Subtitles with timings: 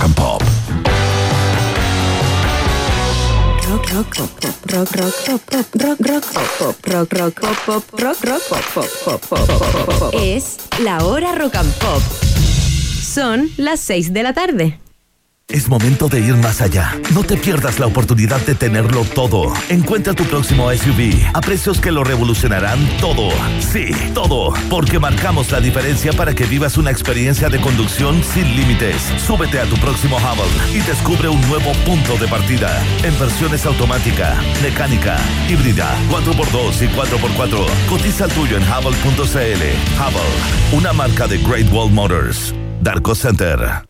[0.00, 0.42] Rock Pop.
[3.92, 5.14] rock, pop, rock, rock,
[5.46, 7.34] pop, rock, rock, pop, rock,
[7.66, 8.42] pop, rock, rock,
[9.04, 12.02] pop, pop, Es la hora rock and pop.
[13.02, 14.87] Son las 6 de la tarde.
[15.50, 16.94] Es momento de ir más allá.
[17.14, 19.54] No te pierdas la oportunidad de tenerlo todo.
[19.70, 23.30] Encuentra tu próximo SUV a precios que lo revolucionarán todo.
[23.60, 24.52] Sí, todo.
[24.68, 28.96] Porque marcamos la diferencia para que vivas una experiencia de conducción sin límites.
[29.26, 32.70] Súbete a tu próximo Hubble y descubre un nuevo punto de partida.
[33.02, 35.16] En versiones automática, mecánica,
[35.48, 37.66] híbrida, 4x2 y 4x4.
[37.88, 39.62] Cotiza el tuyo en hubble.cl.
[39.96, 42.54] Hubble, una marca de Great Wall Motors.
[42.82, 43.88] Darko Center.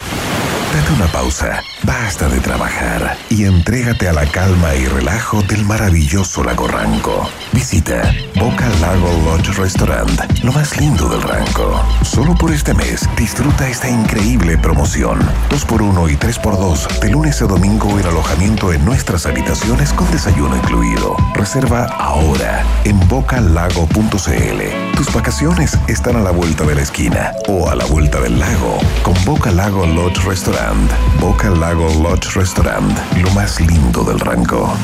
[0.73, 6.45] Date una pausa, basta de trabajar y entrégate a la calma y relajo del maravilloso
[6.45, 7.27] lago Ranco.
[7.53, 11.83] Visita Boca Lago Lodge Restaurant, lo más lindo del Ranco.
[12.03, 15.19] Solo por este mes disfruta esta increíble promoción.
[15.49, 21.17] 2x1 y 3x2 de lunes a domingo el alojamiento en nuestras habitaciones con desayuno incluido.
[21.35, 24.95] Reserva ahora en bocalago.cl.
[24.95, 28.79] Tus vacaciones están a la vuelta de la esquina o a la vuelta del lago
[29.03, 30.91] con Boca Lago Lodge Restaurant.
[31.19, 34.75] Boca Lago Lodge Restaurant, lo más lindo del rango.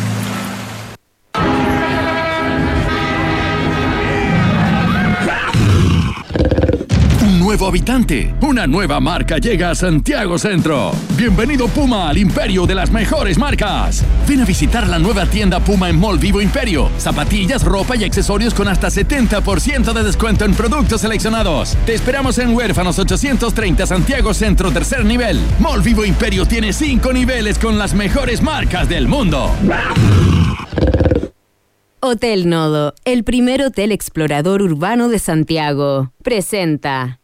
[7.34, 10.92] Un nuevo habitante, una nueva marca llega a Santiago Centro.
[11.16, 14.04] Bienvenido Puma al imperio de las mejores marcas.
[14.28, 16.88] Ven a visitar la nueva tienda Puma en Mall Vivo Imperio.
[16.96, 21.76] Zapatillas, ropa y accesorios con hasta 70% de descuento en productos seleccionados.
[21.84, 25.40] Te esperamos en Huérfanos 830 Santiago Centro, tercer nivel.
[25.58, 29.50] Mall Vivo Imperio tiene 5 niveles con las mejores marcas del mundo.
[31.98, 37.18] Hotel Nodo, el primer hotel explorador urbano de Santiago, presenta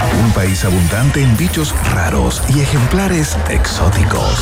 [0.00, 4.38] Un país abundante en bichos raros y ejemplares exóticos.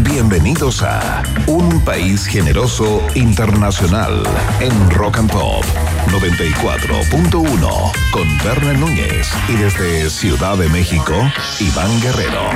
[0.00, 4.22] Bienvenidos a Un País Generoso Internacional
[4.60, 5.64] en Rock and Pop
[6.08, 11.14] 94.1 con Berna Núñez y desde Ciudad de México,
[11.60, 12.50] Iván Guerrero.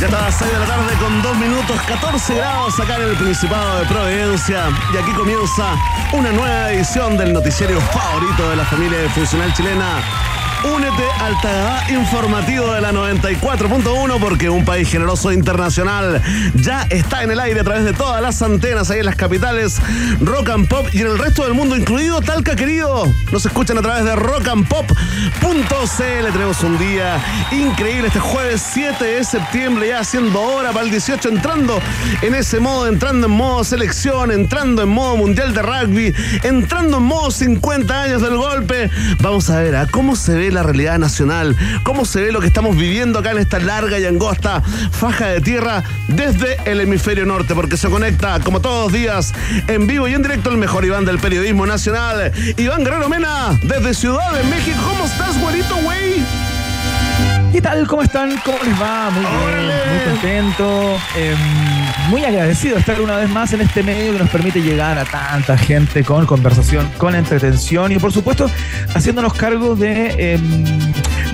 [0.00, 3.02] Ya está a las 6 de la tarde con 2 minutos, 14 grados acá en
[3.02, 4.68] el Principado de Providencia.
[4.94, 5.74] Y aquí comienza
[6.12, 10.00] una nueva edición del noticiero favorito de la familia funcional chilena.
[10.64, 16.20] Únete al Tagadá informativo de la 94.1 porque un país generoso internacional
[16.54, 19.80] ya está en el aire a través de todas las antenas ahí en las capitales
[20.20, 23.04] Rock and Pop y en el resto del mundo, incluido Talca querido.
[23.30, 26.32] Nos escuchan a través de rockandpop.cl.
[26.32, 27.20] Tenemos un día
[27.52, 31.80] increíble este jueves 7 de septiembre, ya haciendo hora para el 18, entrando
[32.20, 37.04] en ese modo, entrando en modo selección, entrando en modo mundial de rugby, entrando en
[37.04, 38.90] modo 50 años del golpe.
[39.20, 42.46] Vamos a ver a cómo se ve la realidad nacional, cómo se ve lo que
[42.46, 47.54] estamos viviendo acá en esta larga y angosta faja de tierra desde el hemisferio norte,
[47.54, 49.34] porque se conecta como todos los días
[49.66, 53.94] en vivo y en directo el mejor Iván del periodismo nacional, Iván Guerrero Mena, desde
[53.94, 54.78] Ciudad de México.
[54.84, 56.47] ¿Cómo estás, güerito, güey?
[57.52, 57.86] ¿Qué tal?
[57.86, 58.36] ¿Cómo están?
[58.44, 59.10] ¿Cómo les va?
[59.10, 61.34] Muy bien, muy contento, eh,
[62.10, 65.04] muy agradecido de estar una vez más en este medio que nos permite llegar a
[65.04, 68.50] tanta gente con conversación, con entretención y por supuesto
[68.94, 70.38] haciéndonos cargo de, eh,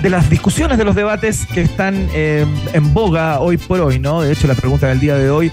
[0.01, 4.21] de las discusiones, de los debates que están eh, en boga hoy por hoy, ¿no?
[4.21, 5.51] De hecho, la pregunta del día de hoy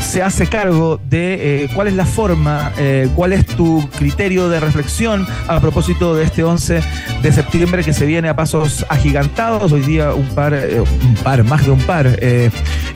[0.00, 4.58] se hace cargo de eh, cuál es la forma, eh, cuál es tu criterio de
[4.58, 6.80] reflexión a propósito de este 11
[7.22, 9.72] de septiembre que se viene a pasos agigantados.
[9.72, 12.18] Hoy día un par, eh, un par, más de un par,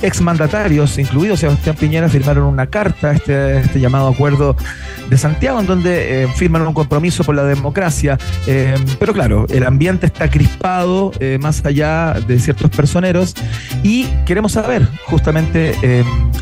[0.03, 4.57] exmandatarios, incluidos Sebastián Piñera, firmaron una carta, este, este llamado acuerdo
[5.09, 8.19] de Santiago, en donde firman un compromiso por la democracia.
[8.99, 13.35] pero claro, el ambiente está crispado más allá de ciertos personeros
[13.83, 15.75] y queremos saber justamente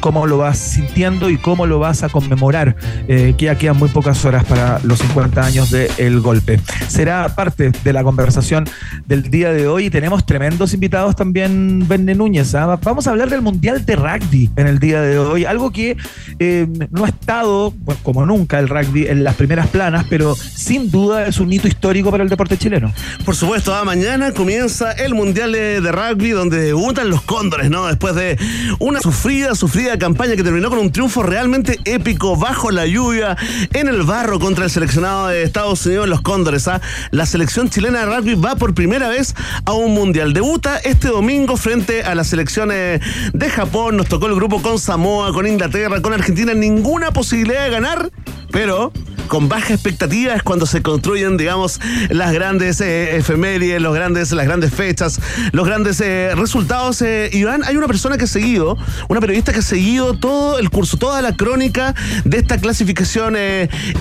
[0.00, 2.76] cómo lo sintiendo y cómo lo vas a conmemorar,
[3.08, 6.60] eh, que ya quedan muy pocas horas para los 50 años del golpe.
[6.88, 8.64] Será parte de la conversación
[9.06, 12.54] del día de hoy y tenemos tremendos invitados también, Verne Núñez.
[12.54, 12.78] ¿ah?
[12.82, 15.96] Vamos a hablar del Mundial de Rugby en el día de hoy, algo que
[16.38, 21.26] eh, no ha estado, como nunca, el rugby en las primeras planas, pero sin duda
[21.26, 22.92] es un hito histórico para el deporte chileno.
[23.24, 23.84] Por supuesto, ¿ah?
[23.84, 27.86] mañana comienza el Mundial de, Rugby donde debutan los cóndores, ¿no?
[27.86, 28.38] Después de
[28.78, 33.36] una sufrida, sufrida campaña que terminó con un triunfo realmente épico bajo la lluvia,
[33.72, 36.68] en el barro contra el seleccionado de Estados Unidos, los cóndores.
[36.68, 36.80] ¿ah?
[37.10, 39.34] La selección chilena de rugby va por primera vez
[39.64, 40.32] a un Mundial.
[40.32, 43.00] Debuta este domingo frente a las selecciones
[43.32, 43.96] de Japón.
[43.96, 46.54] Nos tocó el grupo con Samoa, con Inglaterra, con Argentina.
[46.54, 48.10] Ninguna posibilidad de ganar,
[48.52, 48.92] pero
[49.32, 54.44] con baja expectativa es cuando se construyen, digamos, las grandes eh, efemérides, los grandes, las
[54.44, 55.20] grandes fechas,
[55.52, 57.00] los grandes eh, resultados.
[57.00, 58.76] Eh, Iván, hay una persona que ha seguido,
[59.08, 61.94] una periodista que ha seguido todo el curso, toda la crónica
[62.26, 63.36] de esta clasificación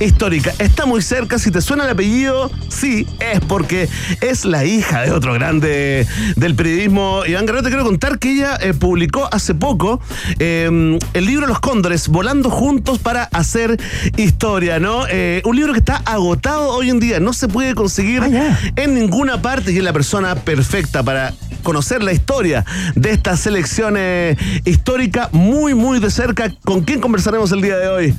[0.01, 0.51] histórica.
[0.59, 3.87] Está muy cerca, si te suena el apellido, sí, es porque
[4.19, 6.05] es la hija de otro grande
[6.35, 7.23] del periodismo.
[7.25, 10.01] Iván Guerrero, te quiero contar que ella publicó hace poco
[10.39, 13.79] el libro Los Cóndores, Volando Juntos para hacer
[14.17, 15.05] historia, ¿no?
[15.07, 18.95] Eh, un libro que está agotado hoy en día, no se puede conseguir ah, en
[18.95, 22.65] ninguna parte y es la persona perfecta para conocer la historia
[22.95, 24.35] de esta selección eh,
[24.65, 26.51] histórica muy, muy de cerca.
[26.65, 28.15] ¿Con quién conversaremos el día de hoy?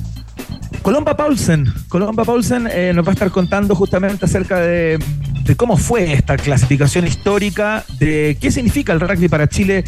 [0.81, 1.65] Colomba Paulsen.
[1.89, 4.99] Colomba Paulsen eh, nos va a estar contando justamente acerca de,
[5.43, 9.83] de, cómo fue esta clasificación histórica, de qué significa el rugby para Chile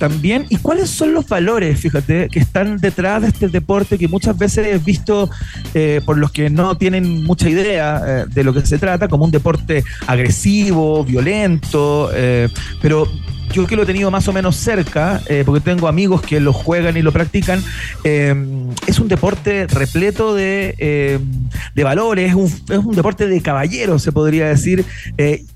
[0.00, 0.46] también.
[0.48, 4.66] ¿Y cuáles son los valores, fíjate, que están detrás de este deporte que muchas veces
[4.66, 5.30] es visto
[5.74, 9.26] eh, por los que no tienen mucha idea eh, de lo que se trata como
[9.26, 12.48] un deporte agresivo, violento, eh,
[12.80, 13.06] pero
[13.52, 16.96] yo que lo he tenido más o menos cerca, porque tengo amigos que lo juegan
[16.96, 17.60] y lo practican,
[18.04, 21.20] es un deporte repleto de,
[21.74, 24.84] de valores, es un, es un, deporte de caballeros, se podría decir,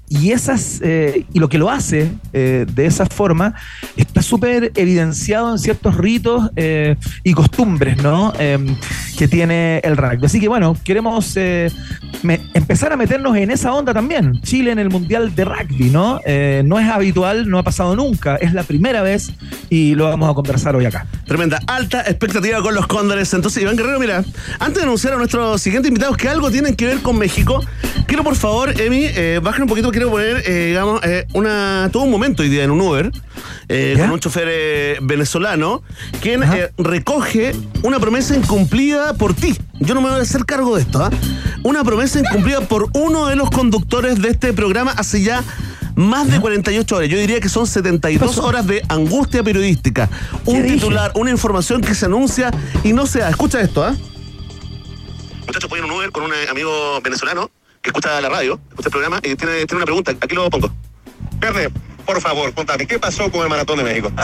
[0.08, 3.54] y, esas, eh, y lo que lo hace eh, de esa forma
[3.96, 8.32] está súper evidenciado en ciertos ritos eh, y costumbres ¿no?
[8.38, 8.76] Em,
[9.16, 10.26] que tiene el rugby.
[10.26, 14.40] Así que bueno, queremos empezar a meternos en esa onda también.
[14.42, 16.20] Chile en el Mundial de Rugby, ¿no?
[16.64, 19.32] no es habitual, no ha pasado nunca, es la primera vez
[19.70, 21.06] y lo vamos a conversar hoy acá.
[21.26, 23.32] Tremenda, alta expectativa con los cóndores.
[23.32, 24.24] Entonces, Iván Guerrero, mira,
[24.58, 27.64] antes de anunciar a nuestros siguientes invitados que algo tienen que ver con México,
[28.06, 29.06] quiero por favor, Emi,
[29.40, 32.72] bajen un poquito, quiero poner, eh, digamos, eh, una, todo un momento hoy día en
[32.72, 33.12] un Uber
[33.68, 35.84] eh, con un chofer venezolano,
[36.20, 36.42] quien
[36.76, 37.54] recoge
[37.84, 39.56] una promesa incumplida por ti.
[39.78, 41.10] Yo no me voy a hacer cargo de esto, ¿ah?
[41.62, 45.44] Una promesa incumplida por uno de los conductores de este programa hace ya
[45.94, 47.08] más de 48 horas.
[47.08, 50.10] Yo diría que son 72 horas de angustia periodística.
[50.44, 52.50] Un titular, una información que se anuncia
[52.82, 53.30] y no se da.
[53.30, 53.94] Escucha esto, ¿ah?
[55.46, 57.48] Muchachos, voy en un Uber con un amigo venezolano
[57.84, 60.10] que escucha la radio, escucha el programa y tiene, tiene una pregunta.
[60.12, 60.70] Aquí lo pongo.
[61.38, 61.70] Verde,
[62.06, 64.10] por favor, contame, ¿qué pasó con el Maratón de México?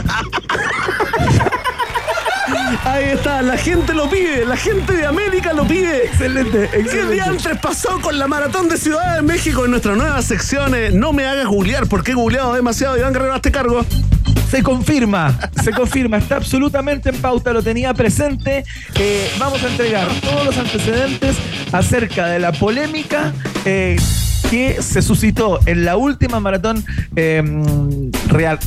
[2.85, 6.07] Ahí está, la gente lo pide, la gente de América lo pide.
[6.07, 6.91] Excelente, excelente.
[6.91, 10.75] ¿Qué diantres pasó con la maratón de Ciudad de México en nuestra nueva sección?
[10.95, 12.97] No me hagas googlear, porque he googleado demasiado.
[12.97, 13.85] Iván Guerrero, hazte cargo.
[14.51, 18.65] Se confirma, se confirma, está absolutamente en pauta, lo tenía presente.
[18.97, 21.37] Eh, vamos a entregar todos los antecedentes
[21.73, 23.33] acerca de la polémica.
[23.65, 23.97] Eh,
[24.51, 28.11] que se suscitó en la última maratón em,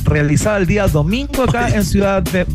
[0.04, 2.46] realizada el día domingo acá en Ciudad de,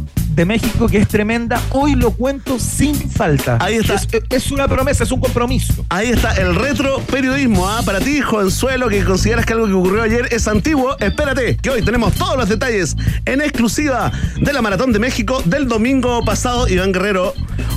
[0.46, 1.62] México, que es tremenda.
[1.72, 3.58] Hoy lo cuento sin falta.
[3.60, 3.96] Ahí está.
[4.30, 5.86] Es, una promesa, es un compromiso.
[5.90, 7.68] Ahí está el retro periodismo.
[7.68, 7.82] ¿ah?
[7.86, 11.82] Para ti, jovenzuelo, que consideras que algo que ocurrió ayer es antiguo, espérate, que hoy
[11.82, 12.96] tenemos todos los detalles
[13.26, 16.68] en exclusiva de la Maratón de México del domingo pasado.
[16.68, 17.34] Iván Guerrero,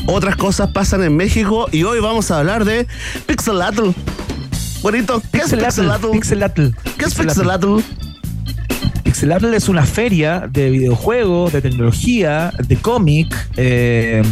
[0.06, 2.86] otras cosas pasan en México y hoy vamos a hablar de
[3.26, 3.90] Pixelatl.
[4.82, 5.22] Bonito.
[5.32, 6.10] ¿Qué es Pixelatl?
[6.10, 6.66] Pixelatl.
[6.98, 7.78] ¿Qué es Pixelatl?
[9.02, 13.34] Pixelatl es una feria de videojuegos, de tecnología, de cómic.
[13.56, 14.22] Eh,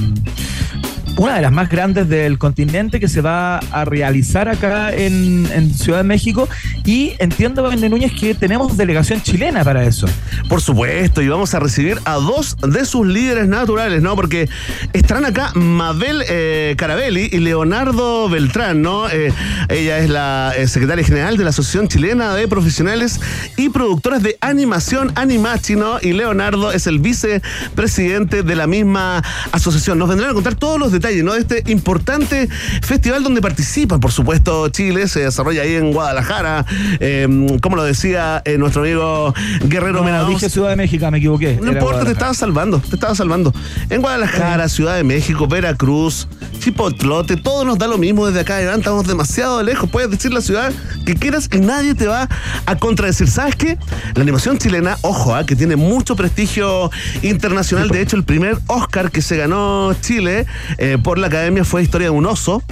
[1.16, 5.40] una de las más grandes del continente que se va a realizar acá en,
[5.74, 6.48] Ciudad de México.
[6.84, 10.06] Y entiendo, Vende Núñez, que tenemos delegación chilena para eso.
[10.48, 14.16] Por supuesto, y vamos a recibir a dos de sus líderes naturales, ¿no?
[14.16, 14.48] Porque
[14.92, 19.08] estarán acá Mabel eh, Carabelli y Leonardo Beltrán, ¿no?
[19.08, 19.32] Eh,
[19.68, 23.20] ella es la eh, secretaria general de la Asociación Chilena de Profesionales
[23.56, 25.98] y Productores de Animación Animachi, ¿no?
[26.00, 29.98] Y Leonardo es el vicepresidente de la misma asociación.
[29.98, 31.34] Nos vendrán a contar todos los detalles detalle, ¿no?
[31.34, 32.48] Este importante
[32.82, 36.64] festival donde participa, por supuesto, Chile, se desarrolla ahí en Guadalajara,
[37.00, 41.58] em, como lo decía eh, nuestro amigo Guerrero no, dije Ciudad de México, me equivoqué.
[41.62, 43.52] No importa, te estaba salvando, te estaba salvando.
[43.88, 46.28] En Guadalajara, Ciudad de México, Veracruz,
[46.58, 49.88] Chipotlote, todo nos da lo mismo desde acá adelante, estamos demasiado lejos.
[49.90, 50.72] Puedes decir la ciudad
[51.06, 52.28] que quieras y nadie te va
[52.66, 53.28] a contradecir.
[53.28, 53.78] ¿Sabes qué?
[54.14, 56.90] La animación chilena, ojo, ah, que tiene mucho prestigio
[57.22, 57.88] internacional.
[57.88, 60.46] De hecho, el primer Oscar que se ganó Chile
[60.78, 62.62] eh, por la academia fue Historia de un oso.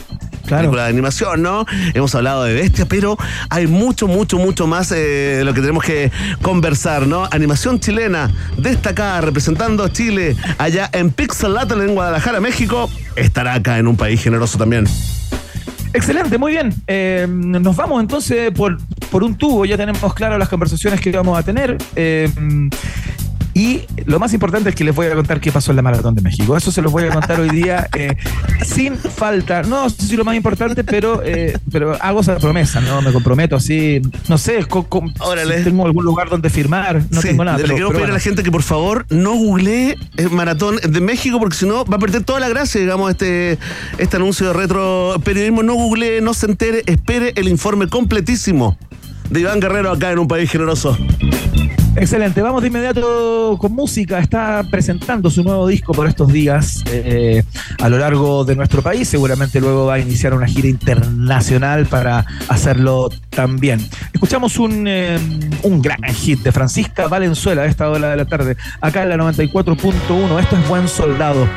[0.47, 0.73] Claro.
[0.73, 1.67] la de animación, ¿no?
[1.93, 3.19] Hemos hablado de bestia, pero
[3.51, 6.11] hay mucho, mucho, mucho más eh, de lo que tenemos que
[6.41, 7.29] conversar, ¿no?
[7.31, 13.79] Animación chilena destacada representando a Chile allá en Pixel Latin en Guadalajara, México, estará acá
[13.79, 14.87] en un país generoso también.
[15.93, 16.73] Excelente, muy bien.
[16.87, 18.79] Eh, nos vamos entonces por,
[19.11, 21.77] por un tubo, ya tenemos claras las conversaciones que vamos a tener.
[21.95, 22.31] Eh,
[23.59, 26.15] y lo más importante es que les voy a contar qué pasó en la Maratón
[26.15, 26.57] de México.
[26.57, 28.17] Eso se los voy a contar hoy día eh,
[28.65, 29.63] sin falta.
[29.65, 33.03] No sé si lo más importante, pero, eh, pero hago esa promesa, ¿no?
[33.03, 34.01] Me comprometo así.
[34.29, 37.03] No sé, si tengo algún lugar donde firmar.
[37.11, 37.59] No tengo nada.
[37.59, 41.41] Le quiero pedir a la gente que por favor no googlee el Maratón de México
[41.41, 43.59] porque si no va a perder toda la gracia, digamos, este,
[43.99, 45.65] este anuncio de retro periodismo.
[45.65, 48.79] No googlee, no se entere, espere el informe completísimo
[49.31, 50.97] de Iván Guerrero acá en un país generoso.
[51.97, 54.19] Excelente, vamos de inmediato con música.
[54.19, 57.43] Está presentando su nuevo disco por estos días eh,
[57.81, 59.09] a lo largo de nuestro país.
[59.09, 63.81] Seguramente luego va a iniciar una gira internacional para hacerlo también.
[64.13, 65.19] Escuchamos un, eh,
[65.63, 69.17] un gran hit de Francisca Valenzuela a esta hora de la tarde, acá en la
[69.17, 70.41] 94.1.
[70.41, 71.49] Esto es Buen Soldado.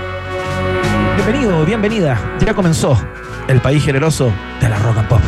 [1.16, 2.38] Bienvenido, bienvenida.
[2.44, 3.00] Ya comenzó
[3.48, 5.22] el país generoso de la rock and pop.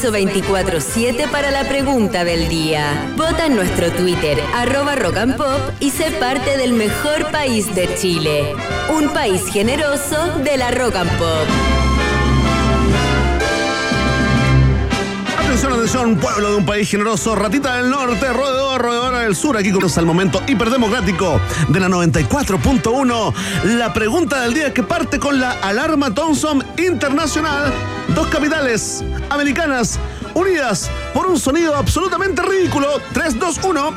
[0.00, 3.12] Permiso 24-7 para la pregunta del día.
[3.16, 7.94] Vota en nuestro Twitter, arroba Rock and Pop, y sé parte del mejor país de
[7.96, 8.54] Chile.
[8.88, 11.46] Un país generoso de la Rock and Pop.
[15.38, 19.70] Atención, atención, pueblo de un país generoso, ratita del norte, roedor, roedora del sur, aquí
[19.70, 23.34] comienza el momento hiperdemocrático de la 94.1.
[23.76, 27.72] La pregunta del día que parte con la alarma Thompson Internacional.
[28.14, 29.98] Dos capitales americanas
[30.34, 33.00] unidas por un sonido absolutamente ridículo.
[33.12, 33.94] 3, 2, 1.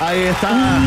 [0.00, 0.78] Ahí está.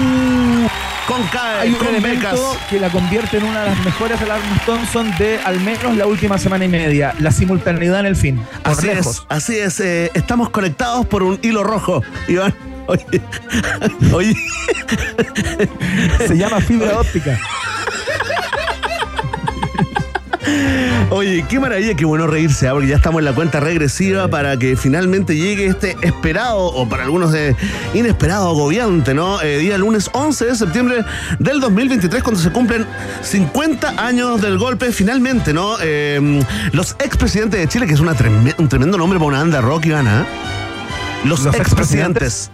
[1.07, 2.67] Con CAE, Hay un con elemento becas.
[2.69, 6.37] que la convierte en una de las mejores alarmas Thompson de al menos la última
[6.37, 7.13] semana y media.
[7.19, 8.41] La simultaneidad en el fin.
[8.63, 9.07] Así lejos.
[9.17, 9.79] es, así es.
[9.81, 12.53] eh, estamos conectados por un hilo rojo, Iván.
[12.87, 13.05] Oye,
[14.13, 14.35] oye,
[16.27, 17.39] Se llama fibra óptica.
[21.09, 22.71] Oye, qué maravilla, qué bueno reírse, ¿ah?
[22.73, 27.03] porque ya estamos en la cuenta regresiva para que finalmente llegue este esperado, o para
[27.03, 27.55] algunos de
[27.93, 29.41] inesperado agobiante, ¿no?
[29.41, 31.05] Eh, día lunes 11 de septiembre
[31.39, 32.85] del 2023, cuando se cumplen
[33.21, 35.75] 50 años del golpe, finalmente, ¿no?
[35.81, 39.61] Eh, los expresidentes de Chile, que es una treme- un tremendo nombre para una banda
[39.61, 40.25] rock, Iván, ¿ah?
[41.25, 42.51] Los, ¿Los expresidentes.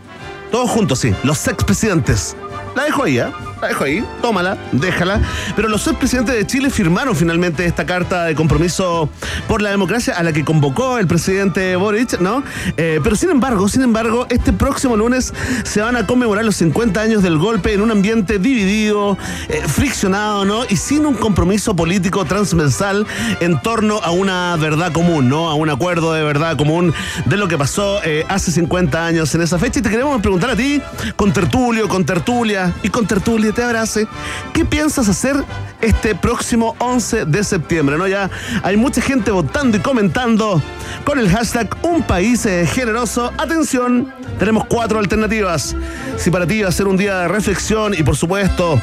[0.51, 1.13] Todos juntos, sí.
[1.23, 2.35] Los expresidentes.
[2.75, 3.25] La dejo ahí, ¿eh?
[3.61, 4.05] La dejo ahí.
[4.21, 5.21] Tómala, déjala.
[5.55, 9.09] Pero los expresidentes de Chile firmaron finalmente esta carta de compromiso
[9.47, 12.41] por la democracia a la que convocó el presidente Boric, ¿no?
[12.77, 17.01] Eh, pero sin embargo, sin embargo, este próximo lunes se van a conmemorar los 50
[17.01, 19.17] años del golpe en un ambiente dividido,
[19.49, 20.63] eh, friccionado, ¿no?
[20.69, 23.05] Y sin un compromiso político transversal
[23.41, 25.49] en torno a una verdad común, ¿no?
[25.49, 26.93] A un acuerdo de verdad común
[27.25, 29.79] de lo que pasó eh, hace 50 años en esa fecha.
[29.79, 30.81] Y te queremos preguntar a ti,
[31.17, 34.07] con tertulio, con tertulia y con tertulia te abrace,
[34.53, 35.35] ¿qué piensas hacer
[35.81, 37.97] este próximo 11 de septiembre?
[37.97, 38.07] ¿no?
[38.07, 38.29] Ya
[38.63, 40.61] hay mucha gente votando y comentando
[41.05, 43.31] con el hashtag Un País Generoso.
[43.37, 45.75] Atención, tenemos cuatro alternativas.
[46.17, 48.81] Si para ti va a ser un día de reflexión y por supuesto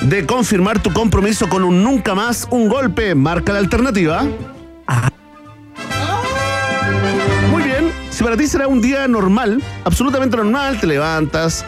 [0.00, 4.26] de confirmar tu compromiso con un nunca más, un golpe, marca la alternativa.
[7.56, 11.64] Bien, si para ti será un día normal, absolutamente normal, te levantas,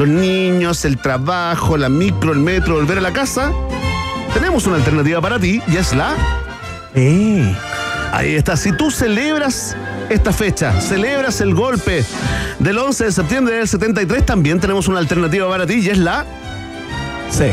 [0.00, 3.52] los niños, el trabajo, la micro, el metro, volver a la casa,
[4.32, 6.14] tenemos una alternativa para ti y es la...
[6.94, 7.54] Eh.
[8.10, 9.76] Ahí está, si tú celebras
[10.08, 12.02] esta fecha, celebras el golpe
[12.58, 16.24] del 11 de septiembre del 73, también tenemos una alternativa para ti y es la...
[17.30, 17.52] Sí.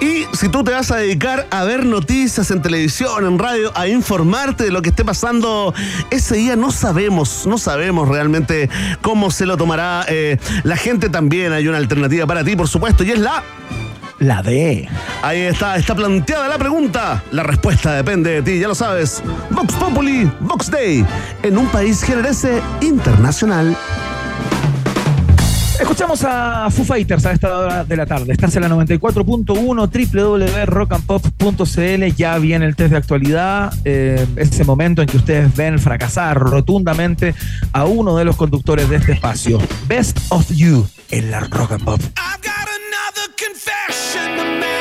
[0.00, 3.88] Y si tú te vas a dedicar a ver noticias en televisión, en radio, a
[3.88, 5.74] informarte de lo que esté pasando
[6.10, 8.70] ese día, no sabemos, no sabemos realmente
[9.02, 11.52] cómo se lo tomará eh, la gente también.
[11.52, 13.42] Hay una alternativa para ti, por supuesto, y es la...
[14.20, 14.88] La D.
[15.22, 17.22] Ahí está, está planteada la pregunta.
[17.30, 19.22] La respuesta depende de ti, ya lo sabes.
[19.50, 21.06] Vox Populi, Vox Day,
[21.42, 23.76] en un país generese internacional.
[25.80, 28.32] Escuchamos a Foo Fighters a esta hora de la tarde.
[28.32, 32.16] Estás en la 94.1 www.rockandpop.cl.
[32.16, 33.72] Ya viene el test de actualidad.
[33.84, 37.34] eh, ese momento en que ustedes ven fracasar rotundamente
[37.72, 39.58] a uno de los conductores de este espacio.
[39.86, 42.00] Best of You en la Rock and Pop.
[42.00, 44.77] Got another confession to.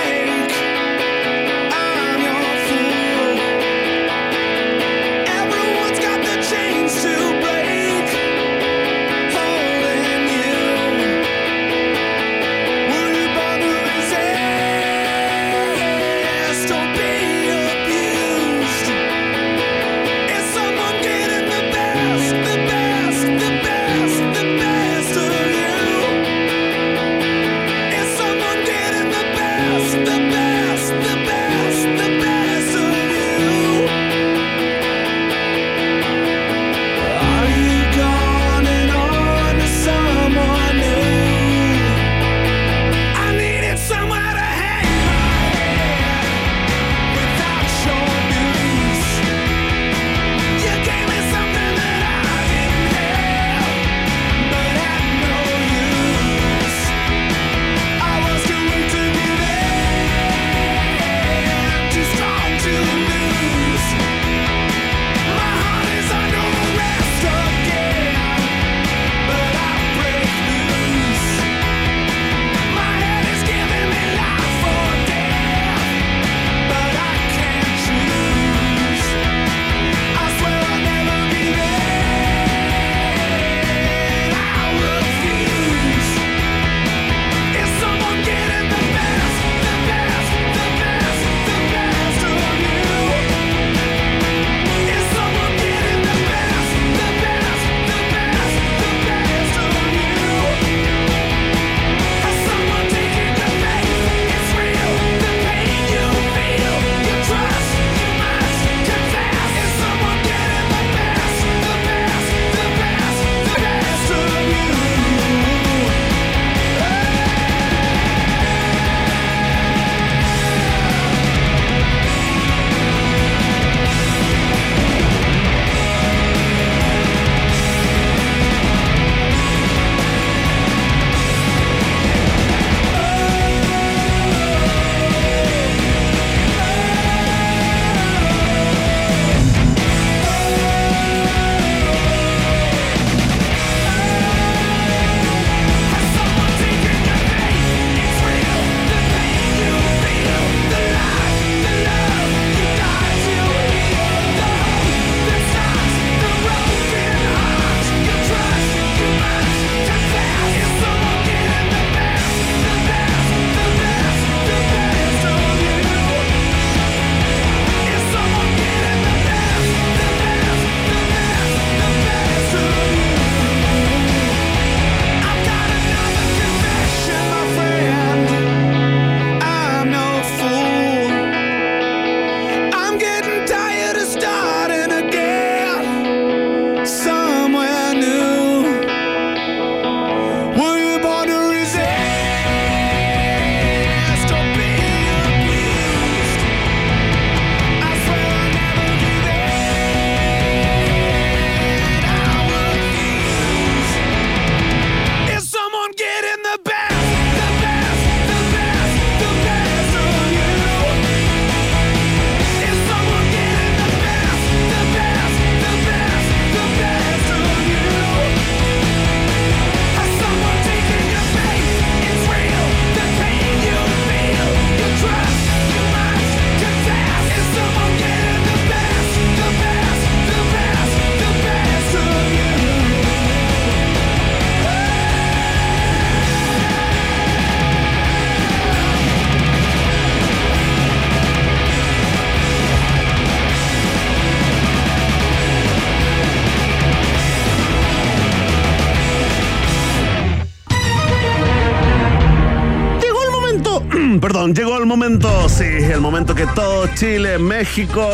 [256.94, 258.08] Chile, México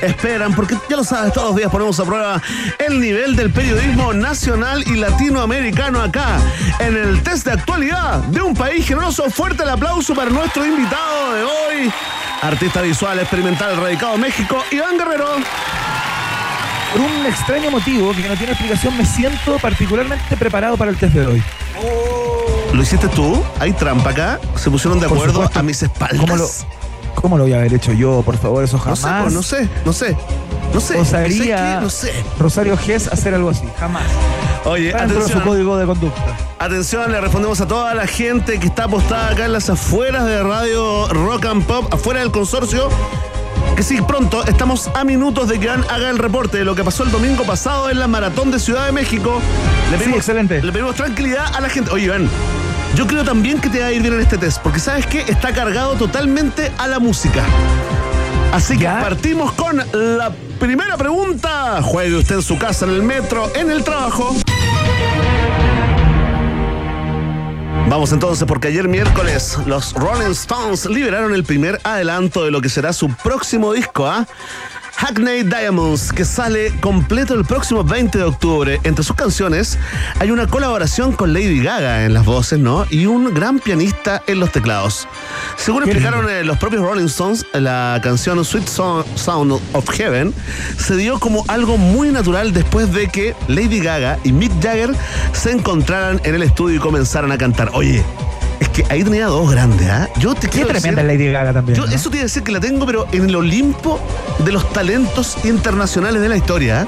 [0.00, 2.42] esperan, porque ya lo sabes, todos los días ponemos a prueba
[2.78, 6.38] el nivel del periodismo nacional y latinoamericano acá,
[6.78, 9.28] en el test de actualidad de un país generoso.
[9.30, 11.92] Fuerte el aplauso para nuestro invitado de hoy,
[12.42, 15.26] artista visual experimental radicado en México, Iván Guerrero.
[16.92, 21.14] Por un extraño motivo que no tiene explicación, me siento particularmente preparado para el test
[21.14, 21.42] de hoy.
[22.72, 23.42] ¿Lo hiciste tú?
[23.60, 24.40] ¿Hay trampa acá?
[24.56, 26.20] ¿Se pusieron de acuerdo a mis espaldas?
[26.20, 26.46] ¿Cómo lo,
[27.20, 28.22] ¿Cómo lo voy a haber hecho yo?
[28.24, 28.98] Por favor, eso No jamás.
[29.00, 30.16] sé, pues, no sé, no sé.
[30.72, 30.98] No sé.
[30.98, 31.80] Osaría ¿Sabes qué?
[31.82, 32.12] No sé.
[32.38, 34.02] Rosario Gess hacer algo así, jamás.
[34.64, 35.42] Oye, dentro de su atención.
[35.42, 36.36] código de conducta.
[36.58, 40.42] Atención, le respondemos a toda la gente que está apostada acá en las afueras de
[40.42, 42.88] Radio Rock and Pop, afuera del consorcio.
[43.76, 46.82] Que sí, pronto estamos a minutos de que Iván haga el reporte de lo que
[46.84, 49.40] pasó el domingo pasado en la maratón de Ciudad de México.
[49.90, 50.62] Le Sí, excelente.
[50.62, 51.90] Le pedimos tranquilidad a la gente.
[51.92, 52.28] Oye, Iván,
[52.94, 55.20] yo creo también que te va a ir bien en este test, porque sabes que
[55.20, 57.44] está cargado totalmente a la música.
[58.52, 59.00] Así que ¿Ya?
[59.00, 61.80] partimos con la primera pregunta.
[61.82, 64.34] Juegue usted en su casa, en el metro, en el trabajo.
[67.88, 72.68] Vamos entonces porque ayer miércoles los Rolling Stones liberaron el primer adelanto de lo que
[72.68, 74.26] será su próximo disco, ¿ah?
[75.02, 78.80] Hackney Diamonds, que sale completo el próximo 20 de octubre.
[78.82, 79.78] Entre sus canciones
[80.18, 82.84] hay una colaboración con Lady Gaga en las voces, ¿no?
[82.90, 85.06] Y un gran pianista en los teclados.
[85.56, 90.34] Según explicaron eh, los propios Rolling Stones, la canción Sweet So- Sound of Heaven
[90.76, 94.90] se dio como algo muy natural después de que Lady Gaga y Mick Jagger
[95.32, 97.70] se encontraran en el estudio y comenzaran a cantar.
[97.72, 98.02] Oye,
[98.82, 100.08] que ahí tenía dos grandes, ¿ah?
[100.18, 101.76] Yo te Qué quiero tremenda Lady Gaga también.
[101.76, 101.92] yo ¿no?
[101.92, 104.00] eso te iba a decir que la tengo, pero en el Olimpo
[104.44, 106.82] de los talentos internacionales de la historia.
[106.82, 106.86] ¿eh?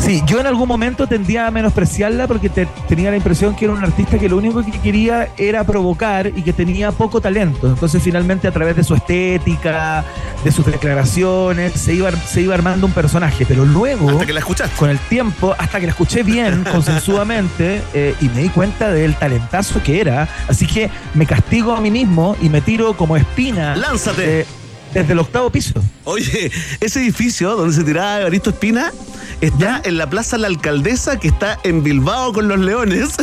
[0.00, 3.74] Sí, yo en algún momento tendía a menospreciarla porque te- tenía la impresión que era
[3.74, 7.66] un artista que lo único que quería era provocar y que tenía poco talento.
[7.68, 10.04] Entonces finalmente a través de su estética,
[10.44, 13.44] de sus declaraciones, se iba, se iba armando un personaje.
[13.46, 14.76] Pero luego, Hasta que la escuchaste.
[14.76, 19.14] con el tiempo, hasta que la escuché bien, consensuadamente, eh, y me di cuenta del
[19.14, 20.26] talentazo que era.
[20.48, 23.76] Así que me castigo a mí mismo y me tiro como espina.
[23.76, 24.40] Lánzate.
[24.40, 24.46] eh,
[24.94, 25.74] desde el octavo piso.
[26.04, 28.92] Oye, ese edificio donde se tiraba Evaristo Espina
[29.40, 33.16] está en la Plaza La Alcaldesa que está en Bilbao con los Leones.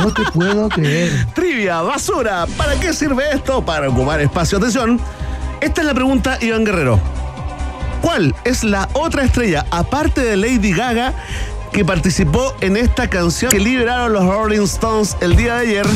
[0.00, 1.26] No te puedo creer.
[1.34, 2.46] Trivia, basura.
[2.56, 3.64] ¿Para qué sirve esto?
[3.64, 4.58] Para ocupar espacio.
[4.58, 5.00] Atención.
[5.60, 7.00] Esta es la pregunta, Iván Guerrero.
[8.00, 11.14] ¿Cuál es la otra estrella, aparte de Lady Gaga,
[11.72, 15.86] que participó en esta canción que liberaron los Rolling Stones el día de ayer?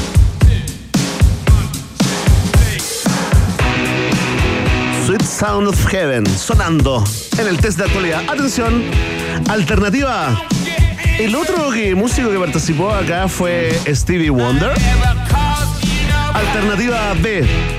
[5.24, 7.04] Sound of Heaven, sonando
[7.38, 8.22] en el test de actualidad.
[8.28, 8.82] Atención,
[9.48, 10.42] alternativa.
[11.18, 14.72] El otro músico que participó acá fue Stevie Wonder.
[16.34, 17.75] Alternativa B.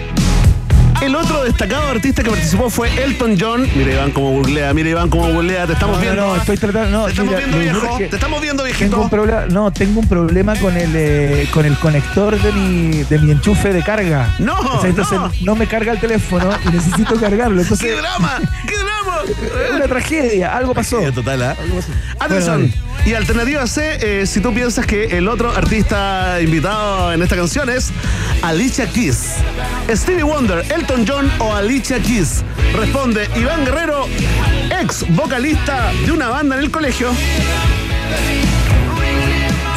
[1.02, 3.68] El otro destacado artista que participó fue Elton John.
[3.76, 6.28] Mira Iván como googlea, mira Iván como googlea, te estamos No, no, viendo.
[6.28, 6.90] no, estoy tratando.
[6.98, 9.02] No, te estamos mira, viendo viejo, te estamos viendo Tengo viejito.
[9.02, 13.20] un problema, no, tengo un problema con el eh, con el conector de mi, de
[13.20, 14.34] mi enchufe de carga.
[14.40, 15.32] No, O sea, entonces no.
[15.44, 15.56] no.
[15.56, 17.62] me carga el teléfono y necesito cargarlo.
[17.80, 18.40] ¡Qué drama!
[18.68, 19.07] ¡Qué drama!
[19.76, 21.04] Una tragedia, algo pasó.
[21.04, 21.56] Sí, total, ¿ah?
[21.60, 21.92] Algo pasó.
[22.20, 22.72] Atención.
[22.72, 27.36] Bueno, y alternativa C, eh, si tú piensas que el otro artista invitado en esta
[27.36, 27.92] canción es
[28.42, 29.36] Alicia Keys.
[29.90, 32.44] Stevie Wonder, Elton John o Alicia Keys.
[32.76, 34.08] Responde Iván Guerrero,
[34.82, 37.12] ex vocalista de una banda en el colegio.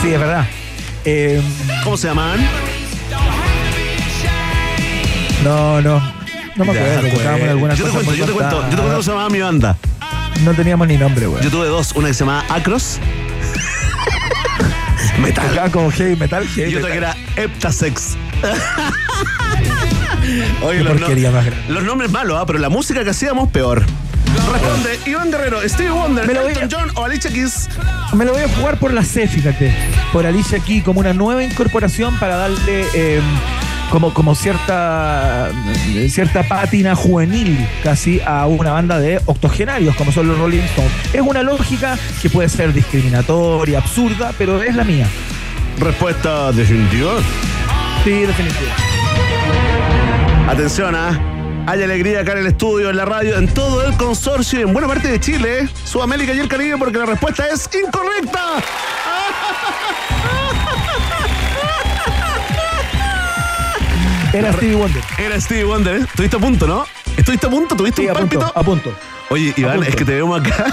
[0.02, 0.46] Sí, es verdad.
[1.04, 1.40] Eh,
[1.84, 2.40] ¿Cómo se llamaban?
[5.44, 6.19] no, no.
[6.56, 7.08] No me acuerdo.
[7.10, 7.50] Tocábamos güey.
[7.50, 9.76] algunas yo te cuento, yo te cuento, yo te cuento cómo se llamaba mi banda.
[10.44, 11.42] No teníamos ni nombre, güey.
[11.44, 12.98] Yo tuve dos, una que se llamaba Acros.
[15.20, 15.46] Metal.
[15.48, 18.16] Tocaba como heavy metal, heavy Y otra que era Heptasex.
[20.62, 21.64] Oye, los, no- porquería más grande.
[21.68, 22.46] los nombres malos, ¿ah?
[22.46, 23.84] pero la música que hacíamos peor.
[24.52, 27.68] Responde Iván Guerrero, Stevie Wonder, Me lo voy a- Elton John o Alicia Keys.
[28.14, 29.74] Me lo voy a jugar por la C, fíjate.
[30.12, 33.20] Por Alicia aquí, como una nueva incorporación para darle eh,
[33.90, 35.50] como, como cierta,
[36.09, 40.92] cierta pátina juvenil casi a una banda de octogenarios como son los Rolling Stones.
[41.12, 45.07] Es una lógica que puede ser discriminatoria, absurda, pero es la mía.
[45.79, 47.12] Respuesta definitiva.
[48.05, 48.83] Sí, definitivamente.
[50.48, 51.64] Atención, ¿ah?
[51.66, 54.72] Hay alegría acá en el estudio, en la radio, en todo el consorcio y en
[54.72, 58.57] buena parte de Chile, Sudamérica y el Caribe, porque la respuesta es incorrecta.
[64.32, 65.02] Era Stevie Wonder.
[65.18, 66.00] Era Stevie Wonder, ¿eh?
[66.04, 66.86] Estuviste a punto, ¿no?
[67.16, 68.58] Estuviste a punto, tuviste Sí, un a punto, pálpito.
[68.58, 68.92] a punto.
[69.30, 69.90] Oye, Iván, punto.
[69.90, 70.66] es que te vemos acá.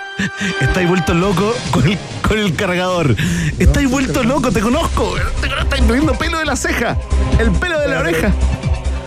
[0.60, 3.14] Estáis vuelto loco con el, con el cargador.
[3.58, 5.14] Estáis vuelto loco, te conozco.
[5.40, 6.96] Te conozco, estáis poniendo pelo de la ceja.
[7.38, 8.32] El pelo de la oreja.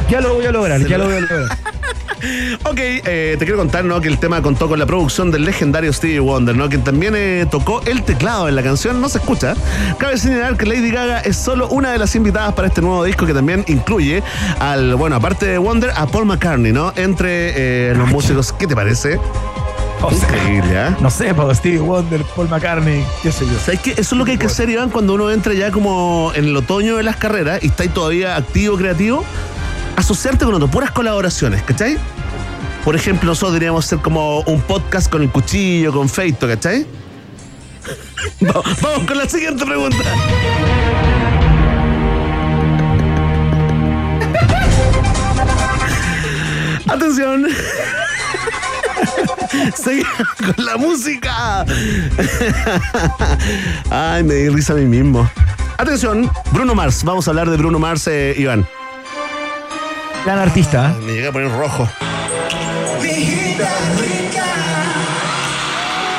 [0.09, 1.57] Ya lo voy a lograr, ya lo voy a lograr.
[2.63, 3.99] Ok, eh, te quiero contar, ¿no?
[4.01, 6.69] Que el tema contó con la producción del legendario Stevie Wonder, ¿no?
[6.69, 9.55] Quien también eh, tocó el teclado en la canción, no se escucha.
[9.97, 13.25] Cabe señalar que Lady Gaga es solo una de las invitadas para este nuevo disco
[13.25, 14.23] que también incluye
[14.59, 16.93] al, bueno, aparte de Wonder, a Paul McCartney, ¿no?
[16.95, 19.19] Entre eh, los músicos, ¿qué te parece?
[20.01, 20.95] O sea, Increíble, ¿ah?
[21.01, 23.57] no sé, pues Stevie Wonder, Paul McCartney, qué sé yo.
[23.59, 23.91] ¿Sabes qué?
[23.91, 26.55] Eso es lo que hay que hacer, Iván, cuando uno entra ya como en el
[26.55, 29.23] otoño de las carreras y está ahí todavía activo, creativo,
[29.97, 31.97] asociarte con otro, puras colaboraciones, ¿cachai?
[32.85, 36.85] Por ejemplo, nosotros deberíamos hacer como un podcast con el cuchillo, con Feito, ¿cachai?
[38.39, 39.97] vamos con la siguiente pregunta.
[46.87, 47.47] Atención.
[49.75, 51.65] Seguimos con la música.
[53.89, 55.27] Ay, me di risa a mí mismo.
[55.77, 57.03] Atención, Bruno Mars.
[57.03, 58.67] Vamos a hablar de Bruno Mars, eh, Iván.
[60.27, 60.89] Gran artista.
[60.91, 61.03] ¿eh?
[61.05, 61.87] Me llegué a poner rojo.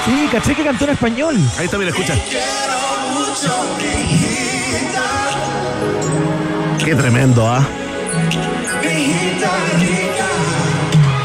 [0.07, 1.37] Sí, caché que cantó en español.
[1.59, 2.15] Ahí está, mira, escucha.
[6.83, 7.63] Qué tremendo, ¿ah?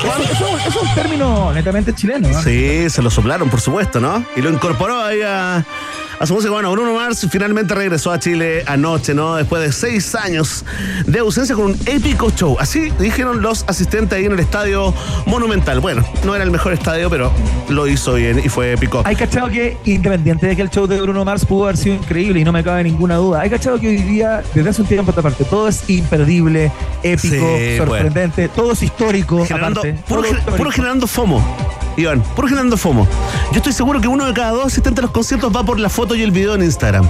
[0.04, 2.28] Eso, eso- eso es un término netamente chileno.
[2.28, 2.42] ¿no?
[2.44, 4.26] Sí, se lo soplaron, por supuesto, ¿no?
[4.36, 5.64] Y lo incorporó ahí a,
[6.24, 6.52] a su música.
[6.54, 9.36] Bueno, Bruno Mars finalmente regresó a Chile anoche, ¿no?
[9.36, 10.64] Después de seis años
[11.06, 12.56] de ausencia con un épico show.
[12.62, 14.94] Así dijeron los asistentes ahí en el estadio
[15.26, 15.82] Monumental.
[15.82, 17.30] Bueno, no era el mejor estadio, pero
[17.68, 19.02] lo hizo bien y fue épico.
[19.04, 22.40] Hay cachado que, independiente de que el show de Bruno Mars pudo haber sido increíble
[22.40, 25.10] y no me cabe ninguna duda, hay cachado que hoy día, desde hace un tiempo
[25.10, 26.72] a esta parte, todo es imperdible,
[27.04, 29.46] épico, Sí, sorprendente, todo es histórico.
[29.46, 30.58] Generando, aparte, puro, todo gen- histórico.
[30.58, 31.58] puro generando FOMO.
[31.98, 33.08] Iván, puro generando FOMO.
[33.52, 35.90] Yo estoy seguro que uno de cada dos asistentes a los conciertos va por la
[35.90, 37.06] foto y el video en Instagram.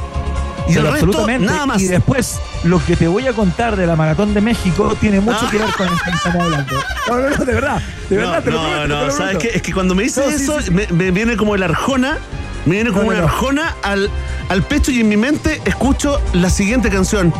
[0.67, 1.46] Y Pero el resto, absolutamente.
[1.46, 1.82] nada más.
[1.82, 5.50] Y después, lo que te voy a contar de la Maratón de México tiene mucho
[5.50, 6.74] que ver con esto que estamos hablando.
[7.10, 7.82] No, no, no, de verdad.
[8.10, 9.52] De No, verdad, te lo no, prometo, no, te lo ¿sabes qué?
[9.56, 10.72] Es que cuando me dices No, sí, eso, sí, sí.
[10.72, 12.17] Me, me viene como el arjona,
[12.65, 13.26] me viene como No, no, una no.
[13.28, 14.10] arjona al,
[14.48, 17.34] al pecho y en mi mente escucho la siguiente canción.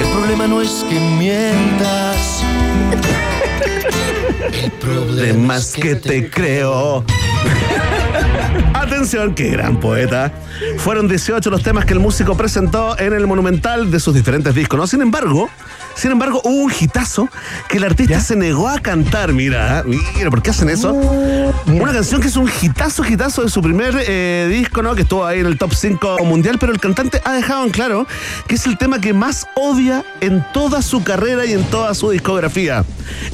[0.00, 2.37] El problema no es que mientas.
[4.52, 7.04] El problema más que te creo.
[8.74, 10.32] Atención, qué gran poeta.
[10.78, 14.78] Fueron 18 los temas que el músico presentó en el Monumental de sus diferentes discos,
[14.78, 14.86] ¿no?
[14.86, 15.48] Sin embargo,
[15.98, 17.28] sin embargo, hubo un hitazo
[17.68, 18.20] que el artista ¿Ya?
[18.20, 19.32] se negó a cantar.
[19.32, 20.92] Mira, mira, ¿por qué hacen eso?
[20.92, 24.94] Una canción que es un hitazo, hitazo de su primer eh, disco, ¿no?
[24.94, 28.06] Que estuvo ahí en el top 5 mundial, pero el cantante ha dejado en claro
[28.46, 32.10] que es el tema que más odia en toda su carrera y en toda su
[32.10, 32.84] discografía.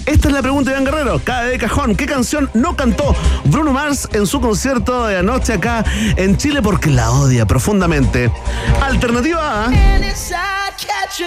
[0.07, 1.95] Esta es la pregunta de Iván Guerrero, cada de cajón.
[1.97, 5.85] ¿Qué canción no cantó Bruno Mars en su concierto de anoche acá
[6.17, 8.33] en Chile porque la odia profundamente?
[8.81, 9.71] Alternativa A,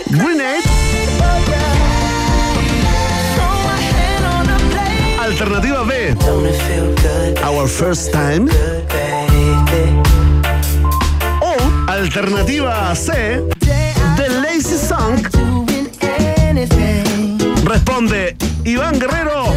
[0.10, 0.63] Grenade.
[5.19, 5.93] Alternativa B,
[7.43, 8.49] Our First Time.
[11.41, 11.55] O
[11.89, 13.12] alternativa C,
[14.17, 15.21] The Lazy Song.
[17.63, 19.53] Responde Iván Guerrero.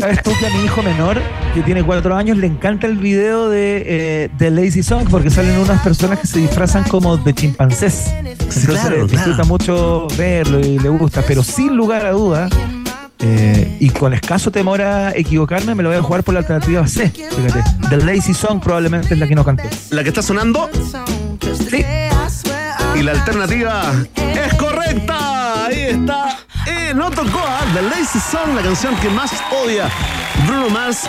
[0.00, 1.20] ¿Sabes tú que a mi hijo menor,
[1.54, 5.58] que tiene cuatro años, le encanta el video de, eh, de Lazy Song porque salen
[5.58, 8.12] unas personas que se disfrazan como de chimpancés?
[8.24, 9.44] Entonces claro, le disfruta claro.
[9.46, 12.50] mucho verlo y le gusta, pero sin lugar a dudas,
[13.24, 16.86] eh, y con escaso temor a equivocarme, me lo voy a jugar por la alternativa
[16.88, 17.08] C.
[17.10, 19.64] Fíjate, The Lazy Song probablemente es la que no cantó.
[19.90, 20.68] La que está sonando.
[21.70, 21.84] Sí.
[22.96, 25.66] Y la alternativa es correcta.
[25.66, 26.31] Ahí está.
[26.94, 29.32] No tocó a The Lazy Song, la canción que más
[29.64, 29.88] odia
[30.46, 31.08] Bruno Mars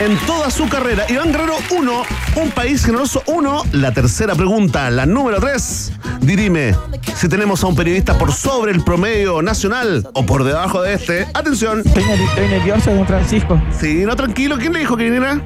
[0.00, 1.06] en toda su carrera.
[1.08, 2.02] Iván Guerrero 1,
[2.36, 3.62] un país generoso 1.
[3.72, 5.92] La tercera pregunta, la número 3.
[6.20, 6.76] Dirime
[7.16, 11.26] si tenemos a un periodista por sobre el promedio nacional o por debajo de este.
[11.32, 11.82] Atención.
[11.86, 13.62] Estoy, estoy nervioso, don Francisco.
[13.70, 14.58] Sí, no, tranquilo.
[14.58, 15.40] ¿Quién le dijo que viniera?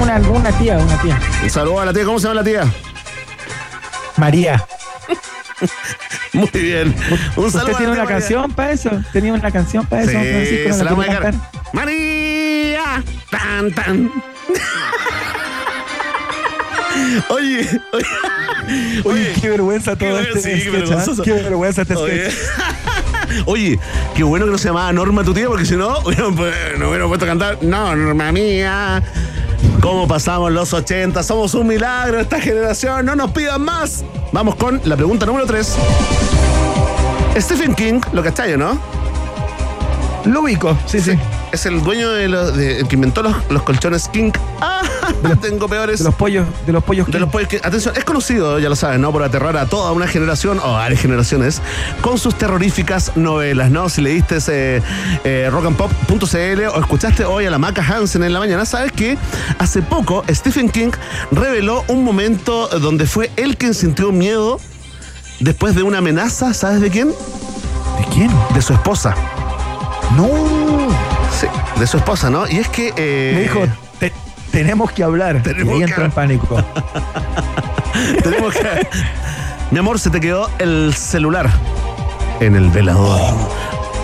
[0.00, 1.18] Una, una tía, una tía.
[1.42, 2.04] Un saludo a la tía.
[2.04, 2.72] ¿Cómo se llama la tía?
[4.16, 4.64] María.
[6.32, 6.94] Muy bien.
[7.36, 8.90] Un ¿Usted saludo a tiene una canción para eso?
[9.12, 10.12] ¿Tenía una canción para eso?
[10.12, 11.34] Sí, ¿No se la vamos a cantar?
[11.72, 13.04] María.
[13.30, 14.10] Tan, tan.
[17.28, 18.04] Oye, oye.
[19.04, 21.22] Oye, qué vergüenza todo qué este sí, sketch, ¿ah?
[21.24, 22.30] Qué vergüenza este Oye.
[22.30, 22.38] sketch.
[23.46, 23.78] Oye,
[24.14, 27.24] qué bueno que no se llamaba Norma tu tía, porque si no, no hubiera puesto
[27.24, 29.02] a cantar Norma mía.
[29.80, 31.22] ¿Cómo pasamos los 80?
[31.22, 34.04] Somos un milagro esta generación, no nos pidan más.
[34.32, 35.76] Vamos con la pregunta número 3.
[37.38, 38.78] Stephen King, lo cachai, ¿no?
[40.24, 41.18] Lo ubico, sí, sí.
[41.52, 44.30] Es el dueño de, los, de- el que inventó los, los colchones King.
[44.60, 44.82] ¡Ah!
[45.42, 45.98] Tengo peores.
[45.98, 47.06] De los pollos, de los pollos.
[47.06, 47.20] De King.
[47.20, 49.10] los pollos que- atención, es conocido, ya lo saben, ¿no?
[49.12, 51.60] Por aterrar a toda una generación, o varias generaciones,
[52.00, 53.88] con sus terroríficas novelas, ¿no?
[53.88, 54.82] Si leíste ese
[55.24, 59.18] eh, rockandpop.cl o escuchaste hoy a la Maca Hansen en la mañana, sabes que
[59.58, 60.90] hace poco Stephen King
[61.32, 64.60] reveló un momento donde fue él quien sintió miedo
[65.40, 67.08] después de una amenaza, ¿sabes de quién?
[67.08, 68.30] ¿De quién?
[68.54, 69.14] De su esposa.
[70.16, 70.28] No.
[71.40, 71.46] Sí,
[71.78, 72.46] de su esposa, ¿no?
[72.48, 72.92] Y es que...
[72.96, 73.60] eh, Me dijo,
[73.98, 74.12] "Te-
[74.52, 75.42] tenemos que hablar.
[75.42, 76.62] Tenemos y ahí que entra en pánico.
[78.22, 78.88] Tenemos que.
[79.70, 81.48] Mi amor, se te quedó el celular
[82.40, 83.34] en el velador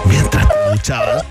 [0.05, 1.25] mientras te duchabas.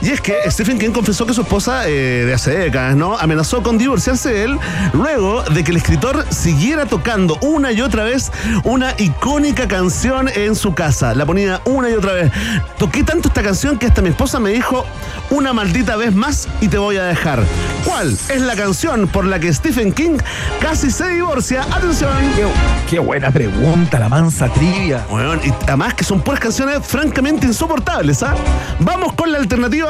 [0.00, 3.18] Y es que Stephen King confesó que su esposa eh, de hace décadas, ¿no?
[3.18, 4.58] Amenazó con divorciarse de él
[4.92, 8.30] luego de que el escritor siguiera tocando una y otra vez
[8.62, 11.14] una icónica canción en su casa.
[11.16, 12.30] La ponía una y otra vez.
[12.78, 14.86] Toqué tanto esta canción que hasta mi esposa me dijo
[15.30, 17.42] una maldita vez más y te voy a dejar.
[17.84, 20.18] ¿Cuál es la canción por la que Stephen King
[20.60, 21.62] casi se divorcia?
[21.72, 22.12] Atención.
[22.36, 22.46] Qué,
[22.88, 25.04] qué buena pregunta, la mansa trivia.
[25.10, 28.36] Bueno, y además que son puras canciones francamente insoportables, ¿ah?
[28.78, 29.87] Vamos con la alternativa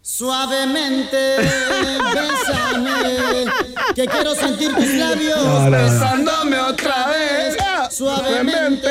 [0.00, 1.16] Suavemente,
[2.14, 3.44] bésame,
[3.94, 5.70] que quiero sentir tus labios No, no, no.
[5.70, 7.56] besándome otra vez.
[7.90, 8.88] Suavemente,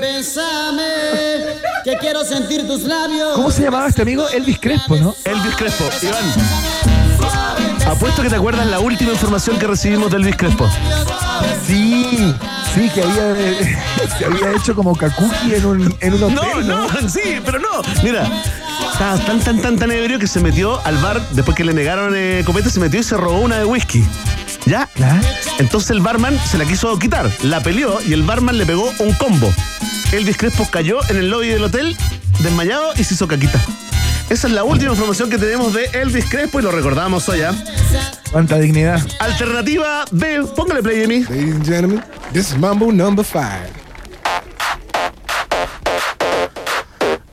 [0.00, 0.84] bésame,
[1.84, 3.34] que quiero sentir tus labios.
[3.36, 4.28] ¿Cómo se llamaba este amigo?
[4.28, 5.14] Elvis Crespo, ¿no?
[5.24, 5.84] Elvis Crespo.
[6.02, 6.34] Iván.
[7.86, 10.68] Apuesto que te acuerdas la última información que recibimos de Elvis Crespo.
[11.66, 12.34] Sí,
[12.74, 13.34] sí, que había,
[14.18, 17.82] se había hecho como kakuki en un, en un No, hotel, no, sí, pero no.
[18.02, 18.28] Mira,
[18.92, 22.14] estaba tan, tan, tan, tan ebrio que se metió al bar después que le negaron
[22.16, 24.04] eh, copete, se metió y se robó una de whisky.
[24.66, 24.88] ¿Ya?
[24.96, 25.20] ¿Ya?
[25.58, 29.12] Entonces el barman se la quiso quitar, la peleó y el barman le pegó un
[29.14, 29.52] combo.
[30.12, 31.96] Elvis Crespo cayó en el lobby del hotel,
[32.40, 33.60] desmayado y se hizo caquita.
[34.30, 37.40] Esa es la última información que tenemos de Elvis Crespo y lo recordamos hoy.
[37.42, 37.54] ¿ah?
[38.30, 39.00] Cuánta dignidad.
[39.20, 41.20] Alternativa B, póngale play, Amy.
[41.20, 42.02] Ladies and gentlemen,
[42.32, 43.77] this is Mambo number five.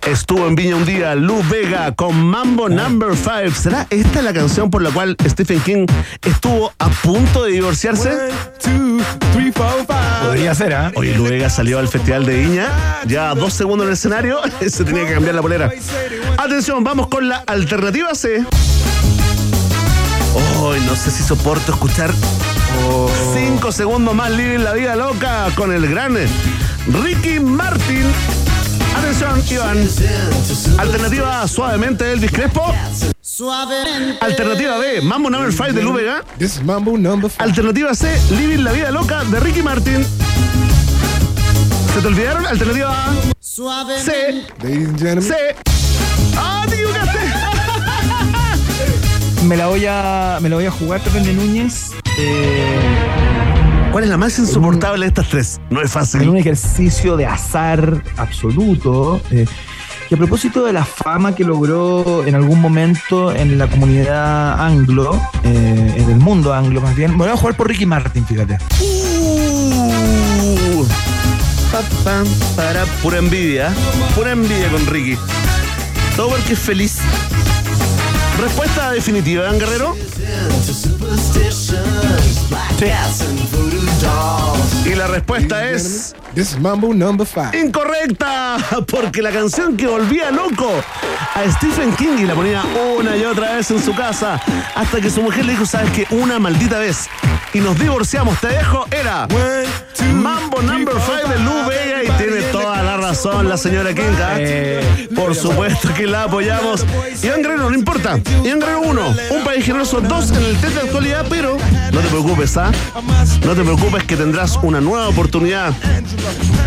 [0.05, 3.55] Estuvo en Viña un día Lou Vega con Mambo Number 5.
[3.59, 5.87] ¿Será esta la canción por la cual Stephen King
[6.23, 8.29] estuvo a punto de divorciarse?
[8.61, 8.99] Two,
[9.33, 9.87] three, four.
[10.23, 10.91] Podría ser, ¿ah?
[10.95, 12.67] Oye, Lou Vega salió al Festival de Viña,
[13.07, 15.71] ya dos segundos en el escenario, se tenía que cambiar la polera.
[16.37, 18.45] Atención, vamos con la alternativa C.
[20.61, 22.11] Hoy no sé si soporto escuchar
[23.33, 26.15] cinco segundos más en la vida loca con el gran
[26.87, 28.05] Ricky Martin.
[29.19, 29.87] Atención, Iván.
[30.77, 32.73] Alternativa A, suavemente Elvis Crespo.
[33.21, 34.17] Suavemente.
[34.19, 36.21] Alternativa B, Mambo Number 5 de Lou Vega.
[36.37, 37.47] This is Mambo number five.
[37.47, 40.05] Alternativa C, Living la vida loca de Ricky Martin.
[41.93, 42.45] ¿Se te olvidaron?
[42.45, 44.11] Alternativa A, Suavemente.
[44.11, 45.55] C, Ladies and gentlemen, C.
[46.37, 47.19] ¡Ah, te equivocaste!
[49.45, 51.91] Me la voy a, me la voy a jugar, Pepe Núñez.
[52.17, 52.79] eh,
[53.95, 55.61] ¿Cuál es la más insoportable de estas tres?
[55.69, 56.35] No es en un fácil.
[56.35, 59.21] ejercicio de azar absoluto.
[59.31, 59.45] eh,
[60.09, 65.17] que a propósito de la fama que logró en algún momento en la comunidad anglo,
[65.45, 68.57] eh, en el mundo anglo más bien, me voy a jugar por Ricky Martin, fíjate.
[68.81, 70.85] Uh,
[72.03, 72.23] pa,
[72.57, 73.73] para pura envidia.
[74.13, 75.17] Pura envidia con Ricky.
[76.17, 76.97] Todo porque es feliz.
[78.41, 79.95] Respuesta definitiva, ¿Dan Guerrero?
[84.85, 87.57] Y la respuesta es this is Mambo number five.
[87.57, 88.57] incorrecta,
[88.91, 90.69] porque la canción que volvía loco
[91.33, 92.63] a Stephen King y la ponía
[92.97, 94.41] una y otra vez en su casa,
[94.75, 96.07] hasta que su mujer le dijo, ¿sabes qué?
[96.15, 97.07] Una maldita vez.
[97.53, 99.27] Y nos divorciamos, te dejo, era
[100.13, 102.64] Mambo Number 5 de Lou Vega y tiene toda la
[103.09, 104.17] razón la señora King.
[104.19, 104.39] ¿ah?
[105.15, 106.83] Por supuesto que la apoyamos.
[107.21, 108.19] Iván Guerrero, no importa.
[108.43, 111.55] Iván Guerrero 1, un país generoso 2 en el test de actualidad, pero
[111.91, 112.71] no te preocupes, ¿ah?
[113.45, 115.71] No te preocupes que tendrás una nueva oportunidad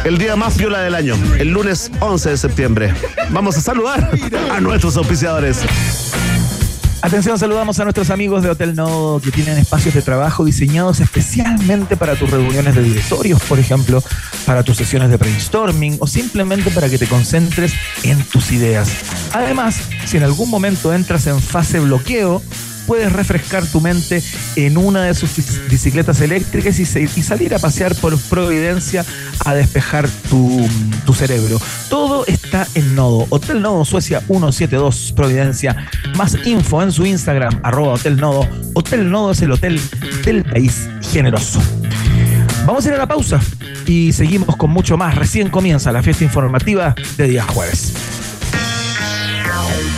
[0.05, 2.95] el día más viola del año, el lunes 11 de septiembre.
[3.31, 4.09] Vamos a saludar
[4.53, 5.65] a nuestros auspiciadores.
[7.09, 11.97] Atención, saludamos a nuestros amigos de Hotel Nodo que tienen espacios de trabajo diseñados especialmente
[11.97, 14.05] para tus reuniones de directorios, por ejemplo,
[14.45, 18.91] para tus sesiones de brainstorming o simplemente para que te concentres en tus ideas.
[19.33, 22.43] Además, si en algún momento entras en fase bloqueo,
[22.89, 24.23] puedes refrescar tu mente
[24.57, 29.05] en una de sus bici- bicicletas eléctricas y, salir a pasear por Providencia
[29.45, 30.67] a despejar tu,
[31.05, 31.61] tu cerebro.
[31.91, 33.27] Todo está en Nodo.
[33.29, 35.77] Hotel Nodo Suecia 172 Providencia.
[36.17, 38.49] Más info en su Instagram, arroba Hotel Nodo.
[38.73, 39.79] Hotel Nodo es el hotel
[40.25, 41.61] del país generoso.
[42.67, 43.39] Vamos a ir a la pausa
[43.87, 45.15] y seguimos con mucho más.
[45.15, 47.93] Recién comienza la fiesta informativa de día jueves.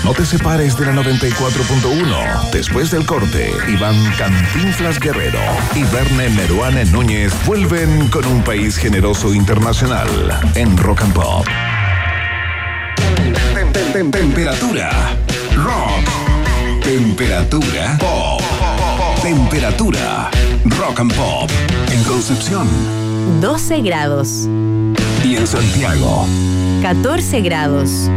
[0.05, 2.51] No te separes de la 94.1.
[2.53, 5.41] Después del corte, Iván Cantinflas Guerrero
[5.75, 10.09] y Verne Meruane Núñez vuelven con un país generoso internacional
[10.55, 11.47] en Rock and Pop.
[13.93, 14.91] Temperatura
[15.57, 16.83] rock.
[16.83, 18.41] Temperatura pop.
[19.23, 20.31] Temperatura
[20.65, 21.51] rock and pop.
[21.93, 22.69] En Concepción
[23.41, 24.49] 12 grados.
[25.25, 26.27] y en Santiago.
[26.83, 28.11] 14 grados.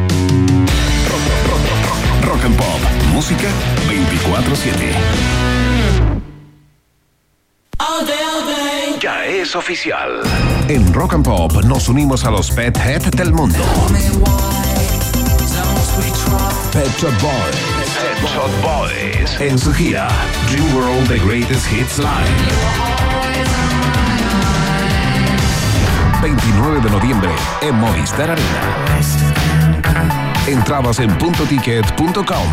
[2.24, 2.80] Rock and Pop.
[3.12, 3.50] Música
[3.88, 4.96] 24-7.
[9.02, 10.22] Ya es oficial.
[10.70, 13.60] En Rock and Pop nos unimos a los Pet Head del mundo.
[16.72, 17.58] Pet Shop Boys.
[18.00, 19.42] Pet Shop Boys.
[19.42, 20.08] En su gira
[20.50, 22.08] Dream World The Greatest Hits Live.
[26.22, 30.33] 29 de noviembre en Movistar Arena.
[30.48, 32.48] Entrabas en puntoticket.com.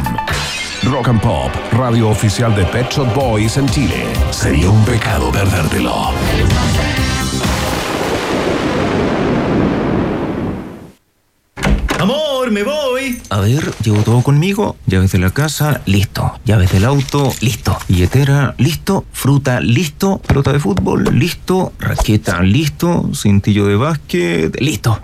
[0.85, 4.07] Rock and Pop, radio oficial de Pet Shop Boys en Chile.
[4.31, 6.11] Sería un pecado perdértelo.
[11.99, 13.21] Amor, me voy.
[13.29, 14.77] A ver, llevo todo conmigo.
[14.87, 16.39] Llaves de la casa, listo.
[16.45, 17.77] Llaves del auto, listo.
[17.89, 19.05] Billetera, listo.
[19.13, 20.19] Fruta, listo.
[20.19, 21.73] Pelota de fútbol, listo.
[21.81, 23.11] Raqueta, listo.
[23.15, 24.97] Cintillo de básquet, listo.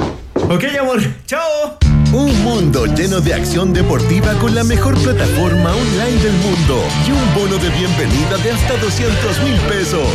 [0.48, 1.00] Ok, amor.
[1.26, 1.95] Chao.
[2.12, 7.34] Un mundo lleno de acción deportiva con la mejor plataforma online del mundo y un
[7.34, 10.08] bono de bienvenida de hasta 200 mil pesos.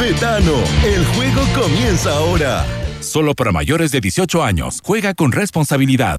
[0.00, 2.66] Betano, el juego comienza ahora.
[3.00, 4.80] Solo para mayores de 18 años.
[4.84, 6.18] Juega con responsabilidad.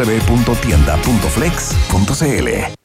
[0.03, 2.81] www.tienda.flex.cl.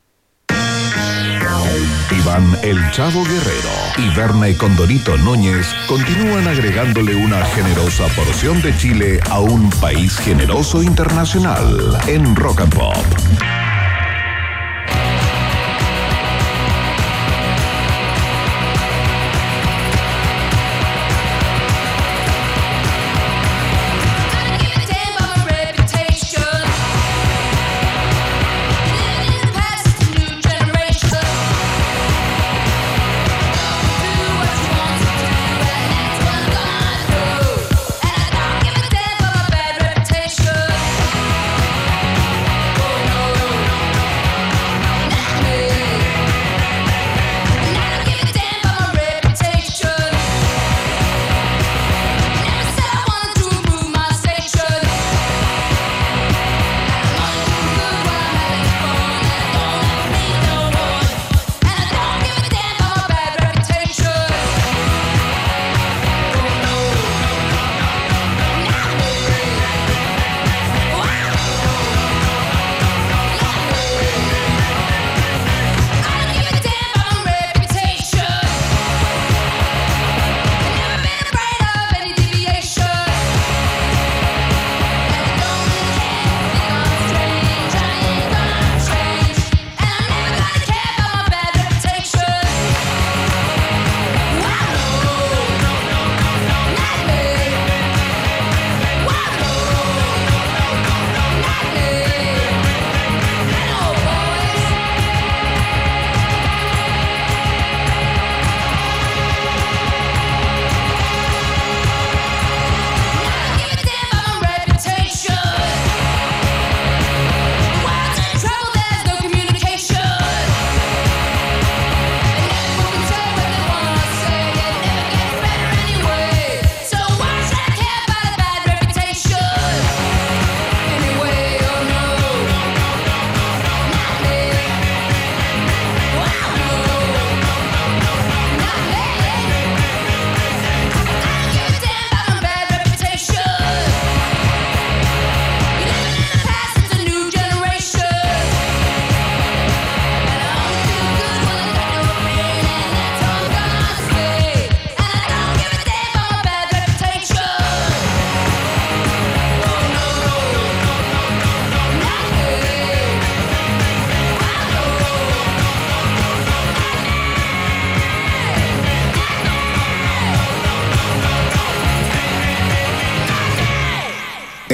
[2.12, 8.77] Iván El Chavo Guerrero y Berna y Condorito Núñez continúan agregándole una generosa porción de
[8.77, 12.95] Chile a un país generoso internacional en Rock and Pop.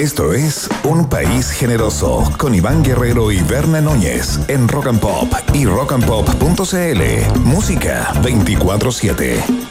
[0.02, 5.32] Esto es Un País Generoso con Iván Guerrero y Berna Núñez en Rock and Pop
[5.54, 7.38] y rockandpop.cl.
[7.44, 9.62] Música 24-7.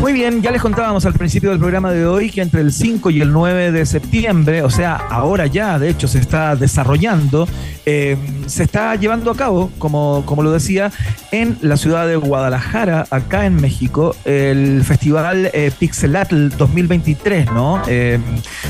[0.00, 3.10] Muy bien, ya les contábamos al principio del programa de hoy que entre el 5
[3.10, 7.46] y el 9 de septiembre, o sea, ahora ya de hecho se está desarrollando,
[7.84, 8.16] eh,
[8.46, 10.90] se está llevando a cabo, como, como lo decía,
[11.30, 17.82] en la ciudad de Guadalajara, acá en México, el festival eh, Pixelatl 2023, ¿no?
[17.86, 18.18] Eh,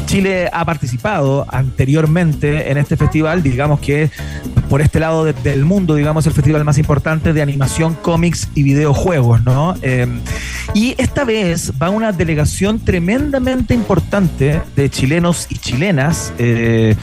[0.07, 4.11] Chile ha participado anteriormente en este festival, digamos que
[4.69, 8.63] por este lado de- del mundo, digamos, el festival más importante de animación, cómics y
[8.65, 9.75] videojuegos, ¿no?
[10.75, 16.95] Y esta vez va una delegación tremendamente importante de chilenos y chilenas, eh,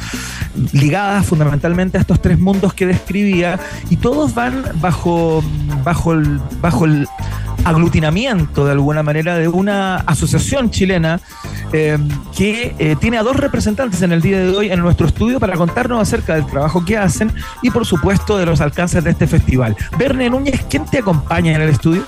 [0.72, 3.60] ligadas fundamentalmente a estos tres mundos que describía,
[3.90, 5.44] y todos van bajo,
[5.84, 7.08] bajo, el, bajo el
[7.66, 11.20] aglutinamiento de alguna manera de una asociación chilena
[11.74, 11.98] eh,
[12.38, 15.56] que eh, tiene a dos representantes en el día de hoy en nuestro estudio para
[15.56, 19.76] contarnos acerca del trabajo que hacen y por supuesto de los alcances de este festival.
[19.98, 22.04] Verne Núñez, ¿quién te acompaña en el estudio?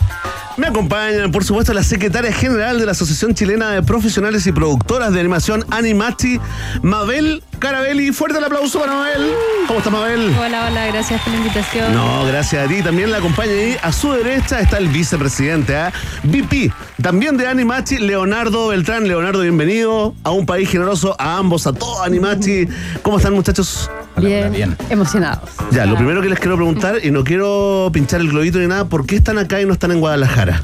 [0.58, 5.14] Me acompaña, por supuesto, la secretaria general de la Asociación Chilena de Profesionales y Productoras
[5.14, 6.40] de Animación Animachi,
[6.82, 8.12] Mabel Carabelli.
[8.12, 9.34] Fuerte el aplauso para Mabel.
[9.68, 10.36] ¿Cómo está Mabel?
[10.36, 11.94] Hola, hola, gracias por la invitación.
[11.94, 12.82] No, gracias a ti.
[12.82, 13.78] También la acompaña ahí.
[13.84, 15.94] A su derecha está el vicepresidente, ¿ah?
[16.24, 19.08] VP, también de Animachi, Leonardo Beltrán.
[19.08, 22.68] Leonardo, bienvenido a un país generoso, a ambos, a todo Animachi.
[23.04, 23.92] ¿Cómo están, muchachos?
[24.18, 25.50] Bien, emocionados.
[25.72, 28.86] Ya, lo primero que les quiero preguntar, y no quiero pinchar el globito ni nada,
[28.86, 30.62] ¿por qué están acá y no están en Guadalajara?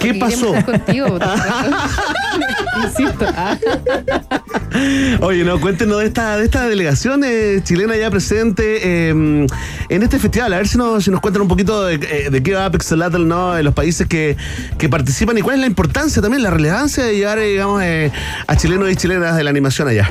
[0.00, 0.52] ¿Qué pasó?
[0.52, 1.76] Queremos estar contigo, por supuesto.
[2.84, 3.26] Insisto.
[5.20, 10.18] Oye, no, cuéntenos de esta, de esta delegación eh, chilena ya presente eh, en este
[10.18, 10.54] festival.
[10.54, 13.28] A ver si nos, si nos cuentan un poquito de, eh, de qué va Pixelatl,
[13.28, 13.58] ¿no?
[13.58, 14.38] En los países que,
[14.78, 18.10] que participan y cuál es la importancia también, la relevancia de llevar, eh, digamos, eh,
[18.46, 20.08] a chilenos y chilenas de la animación allá.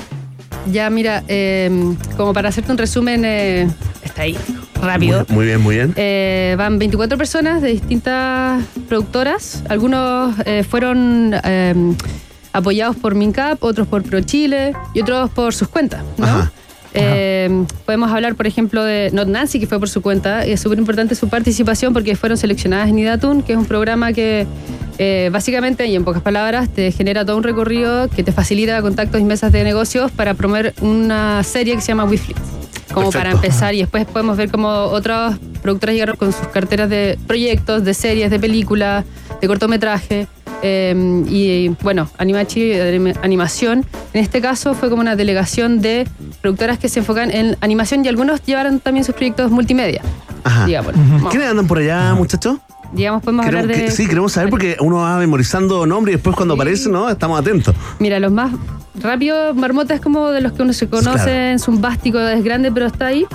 [0.72, 1.70] Ya, mira, eh,
[2.18, 3.68] como para hacerte un resumen eh,
[4.04, 5.26] estadístico, rápido.
[5.30, 5.94] Muy, muy bien, muy bien.
[5.96, 9.64] Eh, van 24 personas de distintas productoras.
[9.70, 11.74] Algunos eh, fueron eh,
[12.54, 16.04] apoyados por MINCAP, otros por ProChile y otros por sus cuentas.
[16.18, 16.50] ¿no?
[16.94, 20.48] Eh, podemos hablar, por ejemplo, de Not Nancy, que fue por su cuenta.
[20.48, 24.14] y Es súper importante su participación porque fueron seleccionadas en Idatun, que es un programa
[24.14, 24.48] que
[24.98, 29.22] eh, básicamente, y en pocas palabras, te genera todo un recorrido que te facilita contactos
[29.22, 32.40] y mesas de negocios para promover una serie que se llama WeFlix.
[32.94, 37.20] Como para empezar, y después podemos ver cómo otras productoras llegaron con sus carteras de
[37.28, 39.06] proyectos, de series, de películas,
[39.40, 40.28] de cortometraje.
[40.62, 43.86] Eh, y bueno, Animachi, de animación.
[44.14, 46.08] En este caso fue como una delegación de
[46.42, 50.02] productoras que se enfocan en animación y algunos llevaron también sus proyectos multimedia.
[50.44, 50.66] Ajá.
[50.66, 51.30] Digámoslo.
[51.30, 52.58] ¿Quiénes andan por allá, muchachos?
[52.92, 53.86] Digamos, podemos Queremos hablar de.
[53.86, 57.08] que- sí, queremos saber porque uno va memorizando nombres y después cuando aparece, ¿no?
[57.10, 57.76] Estamos atentos.
[58.00, 58.52] Mira, los más
[59.00, 61.32] rápidos, Marmota es como de los que uno se conoce, Claro.
[61.56, 63.26] es un bástico, es grande, pero está ahí.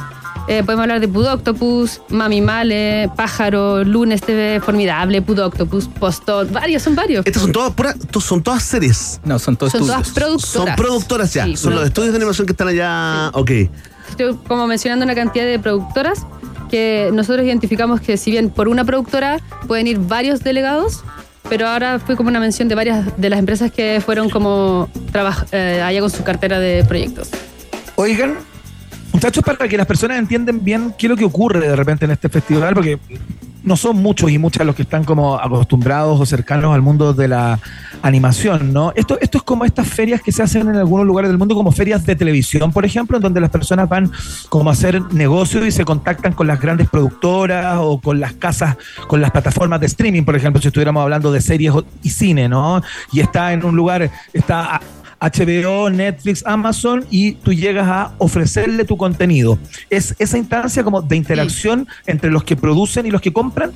[0.47, 6.95] Eh, podemos hablar de Pudoctopus, Mami Male, Pájaro, Lunes TV, Formidable, Pudoctopus, Postot, varios, son
[6.95, 7.25] varios.
[7.27, 9.21] Estas son todas puras, son todas series.
[9.25, 10.51] No, son todos Son todas productoras.
[10.51, 11.45] Son productoras ya.
[11.47, 13.31] Sí, son los estudios de animación que están allá.
[13.33, 13.51] Ok.
[14.11, 16.27] Estoy como mencionando una cantidad de productoras
[16.71, 21.05] que nosotros identificamos que si bien por una productora pueden ir varios delegados,
[21.49, 24.89] pero ahora fue como una mención de varias de las empresas que fueron como
[25.53, 27.31] eh, allá con su cartera de proyectos.
[27.97, 28.37] Oigan,
[29.15, 32.11] muchachos, para que las personas entiendan bien qué es lo que ocurre de repente en
[32.11, 32.99] este festival, porque
[33.63, 37.29] no son muchos y muchas los que están como acostumbrados o cercanos al mundo de
[37.29, 37.59] la
[38.03, 38.93] animación, ¿no?
[38.95, 41.73] Esto, esto es como estas ferias que se hacen en algunos lugares del mundo, como
[41.73, 44.11] ferias de televisión, por ejemplo, en donde las personas van
[44.51, 48.77] como a hacer negocios y se contactan con las grandes productoras o con las casas,
[49.07, 52.83] con las plataformas de streaming, por ejemplo, si estuviéramos hablando de series y cine, ¿no?
[53.13, 54.81] Y está en un lugar, está
[55.31, 59.59] HBO, Netflix, Amazon y tú llegas a ofrecerle tu contenido.
[59.91, 63.73] Es esa instancia como de interacción entre los que producen y los que compran.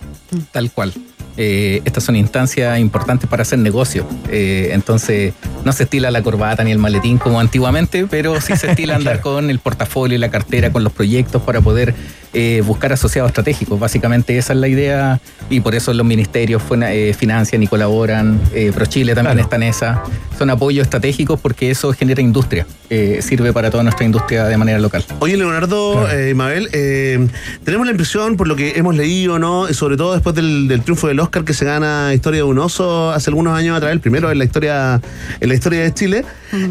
[0.52, 0.92] Tal cual.
[1.40, 4.04] Eh, estas son instancias importantes para hacer negocio.
[4.28, 5.34] Eh, entonces,
[5.64, 9.20] no se estila la corbata ni el maletín como antiguamente, pero sí se estila andar
[9.20, 11.94] con el portafolio y la cartera, con los proyectos para poder
[12.32, 13.78] eh, buscar asociados estratégicos.
[13.78, 15.20] Básicamente esa es la idea
[15.50, 18.40] y por eso los ministerios eh, financian y colaboran.
[18.54, 20.02] Eh, ProChile también está en esa.
[20.38, 22.66] Son apoyos estratégicos porque eso genera industria.
[22.90, 25.04] Eh, sirve para toda nuestra industria de manera local.
[25.18, 27.26] Oye, Leonardo, eh, Mabel, eh,
[27.64, 29.68] tenemos la impresión, por lo que hemos leído, ¿no?
[29.68, 32.58] Y sobre todo después del, del triunfo del Oscar que se gana Historia de un
[32.58, 35.00] oso hace algunos años atrás, el primero en la historia,
[35.40, 36.24] en la historia de Chile.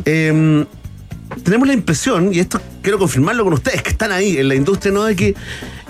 [0.06, 0.66] eh,
[1.44, 4.92] tenemos la impresión, y esto quiero confirmarlo con ustedes que están ahí en la industria,
[4.94, 5.04] ¿no?
[5.04, 5.36] De que eh,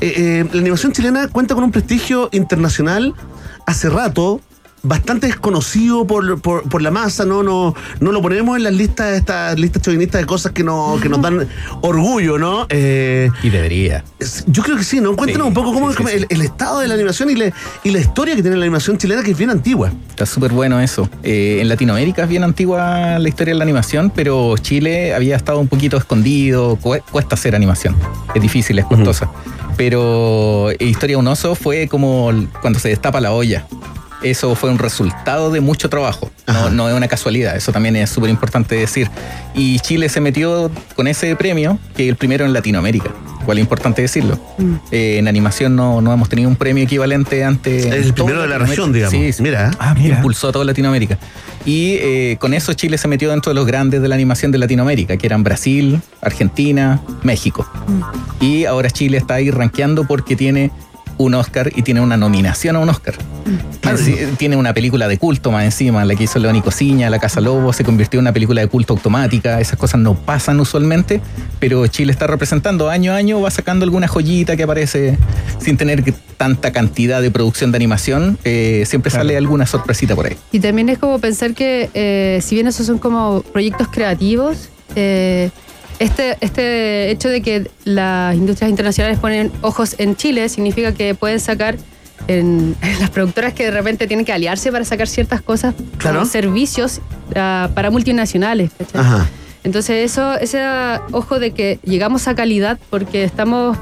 [0.01, 3.13] eh, la animación chilena cuenta con un prestigio internacional
[3.65, 4.41] hace rato,
[4.87, 7.43] bastante desconocido por, por, por la masa, ¿no?
[7.43, 11.09] No, no lo ponemos en las listas, estas listas chauvinistas de cosas que, no, que
[11.09, 11.47] nos dan
[11.81, 12.65] orgullo, ¿no?
[12.69, 14.03] Eh, Y debería.
[14.47, 15.15] yo creo que sí, ¿no?
[15.15, 17.35] Cuéntanos Sí, un poco cómo sí, es sí, el, el estado de la animación y,
[17.35, 19.91] le- y la historia que tiene la animación chilena, que es bien antigua.
[20.09, 21.09] Está súper bueno eso.
[21.23, 25.59] Eh, en Latinoamérica es bien antigua la historia de la animación, pero Chile había estado
[25.59, 27.95] un poquito escondido, cue- cuesta hacer animación.
[28.33, 29.29] Es difícil, es costosa.
[29.75, 32.31] Pero Historia de un oso fue como
[32.61, 33.67] cuando se destapa la olla.
[34.23, 38.09] Eso fue un resultado de mucho trabajo, no, no es una casualidad, eso también es
[38.09, 39.09] súper importante decir.
[39.53, 43.11] Y Chile se metió con ese premio, que es el primero en Latinoamérica,
[43.41, 44.39] igual es importante decirlo.
[44.91, 47.85] Eh, en animación no, no hemos tenido un premio equivalente antes.
[47.85, 49.11] El primero de la región, digamos.
[49.11, 49.43] Sí, sí.
[49.43, 49.71] Mira.
[49.79, 50.17] Ah, mira.
[50.17, 51.17] Impulsó a toda Latinoamérica.
[51.65, 54.57] Y eh, con eso Chile se metió dentro de los grandes de la animación de
[54.57, 57.69] Latinoamérica, que eran Brasil, Argentina, México.
[58.39, 60.71] Y ahora Chile está ahí rankeando porque tiene
[61.17, 63.15] un Oscar y tiene una nominación a un Oscar.
[63.81, 63.97] Claro.
[63.97, 67.19] Sí, tiene una película de culto más encima, la que hizo León y Cosiña, La
[67.19, 69.59] Casa Lobo, se convirtió en una película de culto automática.
[69.61, 71.21] Esas cosas no pasan usualmente,
[71.59, 75.17] pero Chile está representando año a año, va sacando alguna joyita que aparece
[75.59, 78.37] sin tener que- tanta cantidad de producción de animación.
[78.43, 79.23] eh, siempre Claro.
[79.25, 80.35] sale alguna sorpresita por ahí.
[80.51, 85.49] Y también es como pensar que, eh, si bien esos son como proyectos creativos, eh,
[85.99, 91.39] este, este hecho de que las industrias internacionales ponen ojos en Chile significa que pueden
[91.39, 91.77] sacar
[92.27, 96.25] en, en las productoras que de repente tienen que aliarse para sacar ciertas cosas Claro.
[96.25, 97.01] servicios
[97.35, 98.71] ah, para multinacionales.
[99.63, 100.61] Entonces eso, ese
[101.11, 103.77] ojo de que llegamos a calidad porque estamos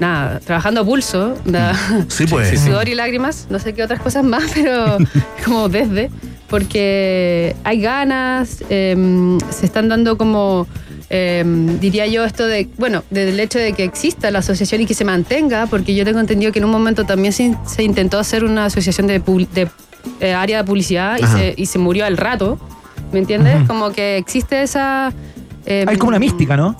[0.00, 1.34] nada, trabajando a pulso,
[2.08, 2.58] Sí, pues.
[2.60, 4.96] sudor y lágrimas, no sé qué otras cosas más, pero
[5.44, 6.10] como desde,
[6.48, 10.66] porque hay ganas, em, se están dando como,
[11.10, 14.94] em, diría yo, esto de, bueno, del hecho de que exista la asociación y que
[14.94, 18.44] se mantenga, porque yo tengo entendido que en un momento también se, se intentó hacer
[18.44, 19.22] una asociación de,
[20.20, 22.58] eh, área de publicidad y se, y se murió al rato,
[23.12, 23.66] ¿me entiendes?
[23.66, 25.12] Como que existe esa...
[25.66, 26.76] em, Hay como una mística, ¿no?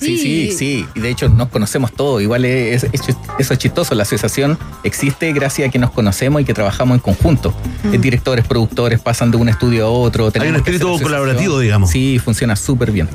[0.00, 0.86] Sí, sí, sí.
[0.94, 2.22] Y de hecho nos conocemos todos.
[2.22, 3.94] Igual es, eso es chistoso.
[3.94, 7.54] La asociación existe gracias a que nos conocemos y que trabajamos en conjunto.
[7.84, 7.94] Mm.
[7.94, 10.32] Eh, Directores, productores pasan de un estudio a otro.
[10.40, 11.90] Hay un espíritu colaborativo, digamos.
[11.90, 13.08] Sí, funciona súper bien.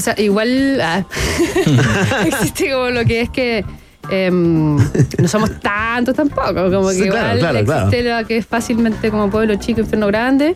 [0.00, 1.04] O sea, igual ah,
[2.26, 3.62] existe como lo que es que
[4.10, 6.70] em, no somos tantos tampoco.
[6.70, 10.06] Como que Sí, claro, igual claro, existe lo que es fácilmente como pueblo chico, infierno
[10.06, 10.54] grande,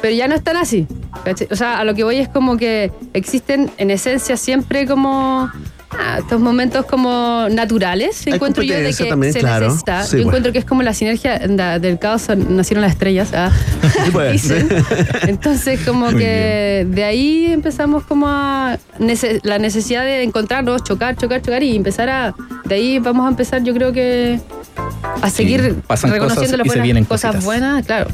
[0.00, 0.86] pero ya no están así.
[1.22, 1.48] ¿cachai?
[1.50, 5.50] O sea, a lo que voy es como que existen en esencia siempre como
[5.90, 9.66] ah, estos momentos como naturales, Hay encuentro yo de que también, se claro.
[9.66, 10.02] necesita.
[10.04, 10.26] Sí, yo pues.
[10.26, 13.30] encuentro que es como la sinergia da- del caos nacieron las estrellas.
[13.34, 13.50] ah.
[14.12, 14.32] pues.
[14.42, 14.68] Dicen.
[15.26, 21.16] Entonces, como Muy que de ahí empezamos como a nece- la necesidad de encontrarnos, chocar,
[21.16, 22.34] chocar, chocar y empezar a.
[22.64, 24.40] De ahí vamos a empezar, yo creo que
[25.22, 28.08] a seguir pasan reconociendo las buenas cosas buenas, claro.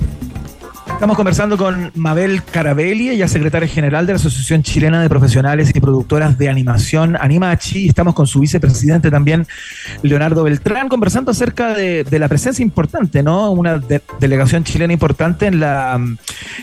[0.95, 5.71] Estamos conversando con Mabel Carabelli, ella es secretaria general de la Asociación Chilena de Profesionales
[5.75, 9.47] y Productoras de Animación, Animachi, estamos con su vicepresidente también,
[10.03, 13.51] Leonardo Beltrán, conversando acerca de, la presencia importante, ¿no?
[13.51, 16.01] Una de- delegación chilena importante en la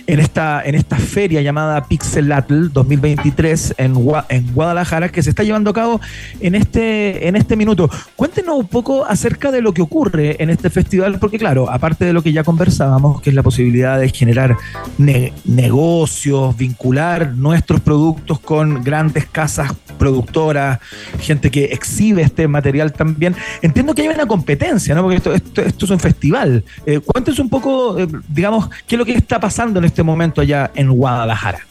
[0.07, 3.95] en esta, en esta feria llamada Pixelatl 2023 en,
[4.29, 6.01] en Guadalajara, que se está llevando a cabo
[6.39, 7.89] en este, en este minuto.
[8.15, 12.13] Cuéntenos un poco acerca de lo que ocurre en este festival, porque claro, aparte de
[12.13, 14.55] lo que ya conversábamos, que es la posibilidad de generar
[14.99, 20.79] ne- negocios, vincular nuestros productos con grandes casas productoras,
[21.19, 23.35] gente que exhibe este material también.
[23.63, 25.01] Entiendo que hay una competencia, ¿no?
[25.01, 26.63] Porque esto, esto, esto es un festival.
[26.85, 30.39] Eh, cuéntenos un poco, eh, digamos, qué es lo que está pasando en este momento
[30.41, 31.65] allá en Guadalajara.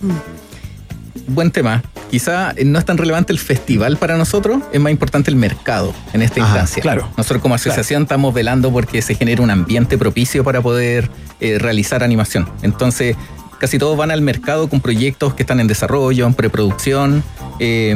[1.26, 1.82] Buen tema.
[2.10, 6.22] Quizá no es tan relevante el festival para nosotros, es más importante el mercado en
[6.22, 6.82] esta Ajá, instancia.
[6.82, 7.08] claro.
[7.16, 11.08] Nosotros como asociación estamos velando porque se genere un ambiente propicio para poder
[11.38, 12.48] eh, realizar animación.
[12.62, 13.16] Entonces,
[13.60, 17.22] casi todos van al mercado con proyectos que están en desarrollo, en preproducción,
[17.60, 17.94] eh,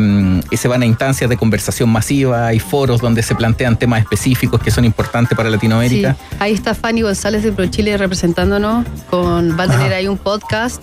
[0.51, 4.61] y se van a instancias de conversación masiva, hay foros donde se plantean temas específicos
[4.61, 6.13] que son importantes para Latinoamérica.
[6.21, 8.87] Sí, ahí está Fanny González de ProChile representándonos.
[9.11, 10.83] Con, va a tener ahí un podcast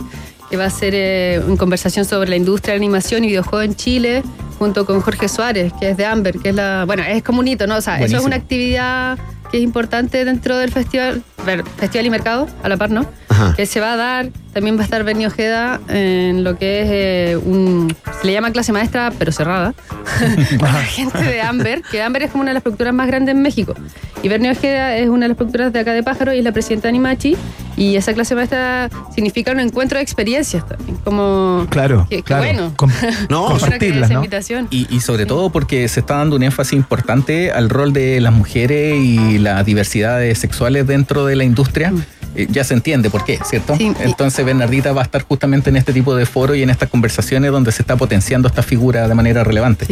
[0.52, 3.76] que va a ser eh, una conversación sobre la industria de animación y videojuegos en
[3.76, 4.22] Chile,
[4.60, 6.84] junto con Jorge Suárez, que es de Amber, que es la.
[6.86, 7.78] Bueno, es como un hito, ¿no?
[7.78, 9.18] O sea, eso es una actividad
[9.50, 11.24] que es importante dentro del festival,
[11.78, 13.06] festival y mercado, a la par, ¿no?
[13.30, 13.54] Ajá.
[13.56, 14.30] Que se va a dar.
[14.54, 17.96] También va a estar Bernie Ojeda en lo que es eh, un.
[18.20, 19.74] Se le llama clase maestra, pero cerrada.
[20.60, 23.34] para la gente de Amber, que Amber es como una de las productoras más grandes
[23.34, 23.74] en México.
[24.24, 26.52] Y Bernie Ojeda es una de las productoras de acá de Pájaro y es la
[26.52, 27.38] presidenta de Animachi.
[27.78, 30.98] Y esa clase maestra significa un encuentro de experiencias también.
[31.04, 31.66] Como.
[31.70, 32.44] Claro, que, que claro.
[32.44, 32.74] bueno.
[32.76, 32.92] Com-
[33.30, 33.58] No.
[34.70, 38.34] Y, y sobre todo porque se está dando un énfasis importante al rol de las
[38.34, 41.94] mujeres y las diversidades sexuales dentro de la industria.
[42.36, 43.76] Eh, ya se entiende por qué, ¿cierto?
[43.80, 47.52] Entonces Bernardita va a estar justamente en este tipo de foro y en estas conversaciones
[47.52, 49.86] donde se está potenciando esta figura de manera relevante.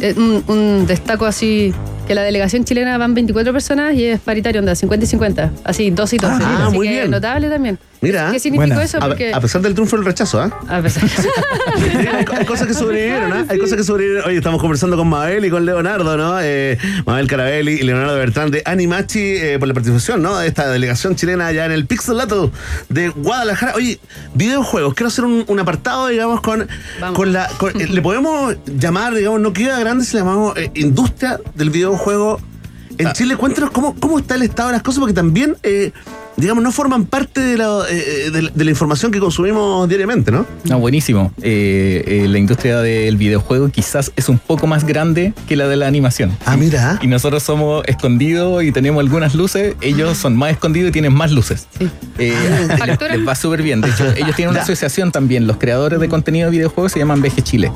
[0.00, 1.72] Eh, un, un destaco así,
[2.06, 5.52] que la delegación chilena van 24 personas y es paritario, onda, 50 y 50.
[5.64, 6.30] Así, dos y dos.
[6.32, 7.10] Ah, así muy que bien.
[7.10, 7.78] notable también.
[8.00, 8.98] Mira, ¿Qué significó eso?
[8.98, 9.32] A- Porque...
[9.32, 10.50] A, pesar del triunfo del rechazo, ¿ah?
[10.68, 11.04] A pesar-
[11.76, 13.46] hay, hay cosas que sobrevivieron, ¿ah?
[13.48, 14.26] Hay cosas que sobrevivieron.
[14.28, 16.38] Oye, estamos conversando con Mabel y con Leonardo, ¿no?
[16.42, 20.36] Eh, Mabel Carabelli y Leonardo Bertrán de Animachi eh, por la participación, ¿no?
[20.38, 22.50] De esta delegación chilena allá en el Pixelato
[22.88, 23.74] de Guadalajara.
[23.74, 23.98] Oye,
[24.34, 24.94] videojuegos.
[24.94, 26.66] Quiero hacer un, un apartado, digamos, con,
[27.14, 27.48] con la.
[27.58, 31.70] con- eh, le podemos llamar, digamos, no queda grande si le llamamos eh, industria del
[31.70, 32.40] videojuego
[32.98, 33.36] en Chile.
[33.36, 35.56] Cuéntanos cómo, cómo está el estado de las cosas, porque también.
[35.62, 35.92] eh,
[36.36, 40.32] Digamos, no forman parte de la, eh, de la- de la información que consumimos diariamente,
[40.32, 40.46] ¿no?
[40.64, 41.30] No, buenísimo.
[41.42, 45.76] Eh, eh, la industria del videojuego quizás es un poco más grande que la de
[45.76, 46.36] la animación.
[46.46, 46.98] Ah, mira.
[47.02, 49.76] Y nosotros somos escondidos y tenemos algunas luces.
[49.82, 51.68] Ellos son más escondidos y tienen más luces.
[52.18, 52.34] Eh,
[52.86, 53.80] les, les va súper bien.
[53.82, 54.62] De hecho, ellos tienen una Ya.
[54.64, 55.46] asociación también.
[55.46, 57.70] Los creadores de contenido de videojuegos se llaman VG Chile.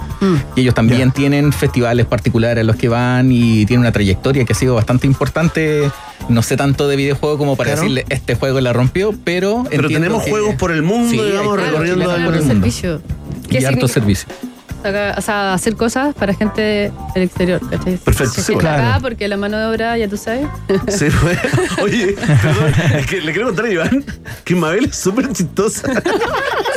[0.57, 4.52] Y ellos también tienen festivales particulares a los que van y tienen una trayectoria que
[4.54, 5.90] ha sido bastante importante.
[6.29, 7.83] No sé tanto de videojuego como para Claro.
[7.83, 9.64] decirle este juego la rompió, pero.
[9.71, 12.35] Pero entiendo tenemos que- juegos por el mundo, Sí, digamos, hay- recorriendo claro, el por
[12.35, 12.55] el mundo.
[12.55, 13.01] servicio.
[13.49, 14.25] ¿Qué Y harto significa?
[14.27, 14.55] servicio.
[14.85, 17.97] O sea, hacer cosas para gente del exterior, ¿cachai?
[17.97, 18.83] Perfecto, sí, claro.
[18.85, 20.47] acá porque la mano de obra, ya tú sabes.
[20.89, 21.37] Sí, fue.
[21.83, 24.05] Oye, perdón, es que le quiero contar a Iván
[24.45, 25.91] que Mabel es súper chistosa.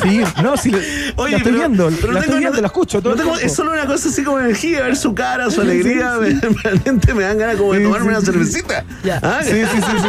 [0.01, 0.71] Sí, no, sí,
[1.17, 3.21] Oye, la estoy pero- viendo, pero la no estoy tengo- viendo, la escucho todo no
[3.21, 6.13] tengo- es solo una cosa así como energía, ver su cara, su alegría.
[6.19, 8.83] me- Realmente me dan ganas como de tomarme una cervecita.
[9.21, 10.07] Ah, Sí, sí, sí, sí.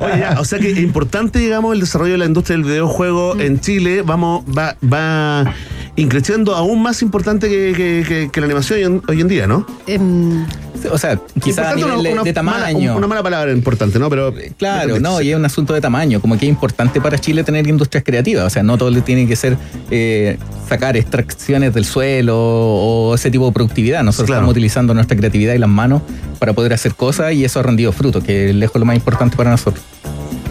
[0.00, 3.38] Oye, ya, o sea que es importante, digamos, el desarrollo de la industria del videojuego
[3.38, 4.02] en Chile.
[4.02, 5.52] Vamos, va, va
[5.96, 9.46] increciendo aún más importante que, que- que- que la animación hoy en, hoy en día,
[9.46, 9.66] ¿no?
[9.86, 10.44] Em,
[10.90, 12.96] O sea, quizás a Importante, nivel una- de- una de mala- tamaño.
[12.96, 14.10] una mala palabra importante, ¿no?
[14.10, 17.44] Pero Claro, no, y es un asunto de tamaño, como que es importante para Chile
[17.44, 19.56] tener industrias creativas, o sea, no todo le tiene que ser
[19.92, 20.38] eh,
[20.68, 24.40] sacar extracciones del suelo o ese tipo de productividad, nosotros Claro.
[24.40, 26.02] estamos utilizando nuestra creatividad y las manos
[26.40, 29.36] para poder hacer cosas y eso ha rendido fruto, que es lejos lo más importante
[29.36, 29.84] para nosotros.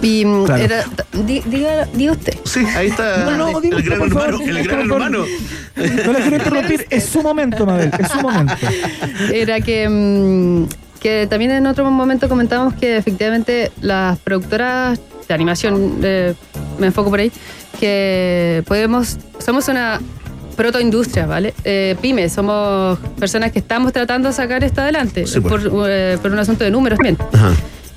[0.01, 0.63] Y mm, Claro.
[0.63, 0.83] era,
[1.25, 2.33] di- diga, diga usted.
[2.43, 4.49] Sí, ahí está No, no, diga el usted, gran por hermano, favor.
[4.57, 5.25] el gran hermano.
[6.05, 8.53] No la quiero interrumpir, es su momento, Mabel, es su momento.
[9.33, 10.65] Era que, mm,
[10.99, 16.33] que también en otro momento comentábamos que efectivamente las productoras de animación, eh,
[16.79, 17.31] me enfoco por ahí,
[17.79, 19.99] que podemos, somos una
[20.57, 21.53] protoindustria, ¿vale?
[21.63, 25.63] Eh, pymes, somos personas que estamos tratando de sacar esto adelante Sí, pues.
[25.67, 27.17] por, eh, por un asunto de números bien.
[27.33, 27.51] Ajá.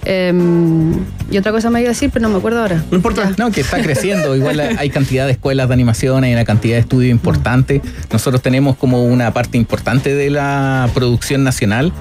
[0.05, 0.93] Em,
[1.31, 2.83] y otra cosa me iba a decir, pero no me acuerdo ahora.
[2.91, 3.33] No importa.
[3.39, 4.37] No, que está creciendo.
[4.37, 7.81] Igual hay cantidad de escuelas de animación, hay una cantidad de estudios importante.
[8.13, 11.93] Nosotros tenemos como una parte importante de la producción nacional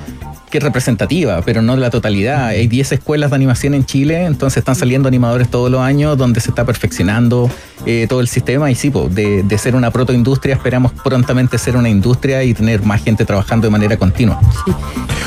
[0.53, 2.45] que es representativa, pero no de la totalidad.
[2.45, 6.41] Hay 10 escuelas de animación en Chile, entonces están saliendo animadores todos los años donde
[6.41, 7.49] se está perfeccionando
[7.87, 11.75] eh, todo el sistema y sí, po, de, de ser una protoindustria esperamos prontamente ser
[11.75, 14.39] una industria y tener más gente trabajando de manera continua.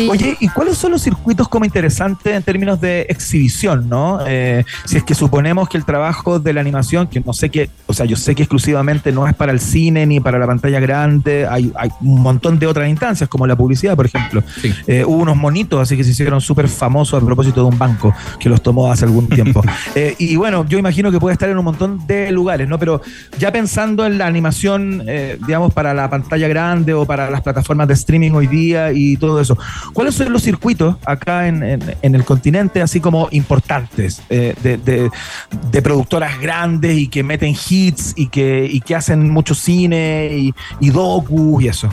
[0.09, 4.21] Oye, ¿y cuáles son los circuitos como interesantes en términos de exhibición, no?
[4.27, 7.69] Eh, si es que suponemos que el trabajo de la animación, que no sé qué,
[7.87, 10.79] o sea, yo sé que exclusivamente no es para el cine ni para la pantalla
[10.81, 14.43] grande, hay, hay un montón de otras instancias, como la publicidad, por ejemplo.
[14.87, 18.15] Eh, hubo unos monitos, así que se hicieron súper famosos a propósito de un banco
[18.39, 19.63] que los tomó hace algún tiempo.
[19.95, 22.79] Eh, y bueno, yo imagino que puede estar en un montón de lugares, ¿no?
[22.79, 23.01] Pero
[23.39, 27.89] ya pensando en la animación, eh, digamos, para la pantalla grande o para las plataformas
[27.89, 29.57] de streaming hoy día y todo eso,
[29.95, 34.77] ¿cuáles son los circuitos acá en, en- en el continente, así como importantes, eh, de,
[34.77, 35.11] de-
[35.71, 40.55] de productoras grandes y que meten hits y que, y que hacen mucho cine y,
[40.81, 41.89] y docu y eso?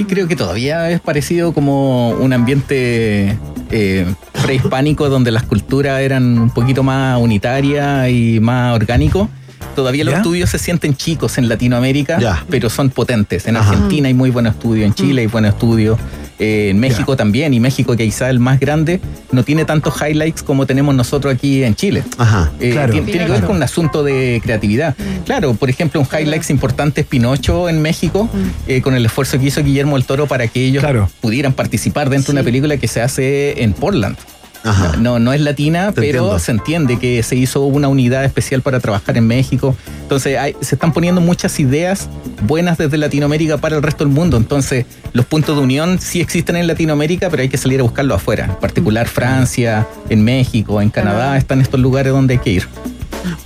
[0.00, 3.36] Sí, creo que todavía es parecido como un ambiente
[3.70, 4.06] eh,
[4.42, 9.28] prehispánico donde las culturas eran un poquito más unitarias y más orgánico.
[9.76, 10.18] Todavía los ¿Ya?
[10.20, 12.42] estudios se sienten chicos en Latinoamérica, Ya.
[12.48, 13.46] pero son potentes.
[13.46, 13.72] En Ajá.
[13.72, 15.98] Argentina hay muy buenos estudios, en Chile hay buenos estudios,
[16.40, 20.42] eh, en México también, y México que quizá el más grande, no tiene tantos highlights
[20.42, 22.02] como tenemos nosotros aquí en Chile.
[22.18, 22.50] Ajá.
[22.58, 22.92] Eh, Claro.
[22.92, 24.96] tiene, tiene que ver con un asunto de creatividad.
[25.26, 28.28] Claro, por ejemplo, un highlights importante es Pinocho en México,
[28.66, 31.08] eh, con el esfuerzo que hizo Guillermo el Toro para que ellos Claro.
[31.20, 34.16] pudieran participar dentro de una película que se hace en Portland.
[34.62, 34.96] Ajá.
[34.98, 36.38] No, no es latina, Te pero entiendo.
[36.38, 39.74] se entiende que se hizo una unidad especial para trabajar en México.
[40.02, 42.08] Entonces hay- se están poniendo muchas ideas
[42.46, 44.36] buenas desde Latinoamérica para el resto del mundo.
[44.36, 48.16] Entonces los puntos de unión sí existen en Latinoamérica, pero hay que salir a buscarlos
[48.16, 48.44] afuera.
[48.46, 52.68] En particular Francia, en México, en Canadá, están estos lugares donde hay que ir.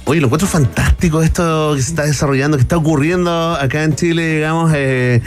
[0.06, 4.34] Oye, lo encuentro fantástico esto que se está desarrollando, que está ocurriendo acá en Chile,
[4.36, 4.72] digamos.
[4.74, 5.20] eh,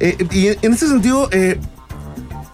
[0.00, 1.58] eh, y en ese sentido, eh,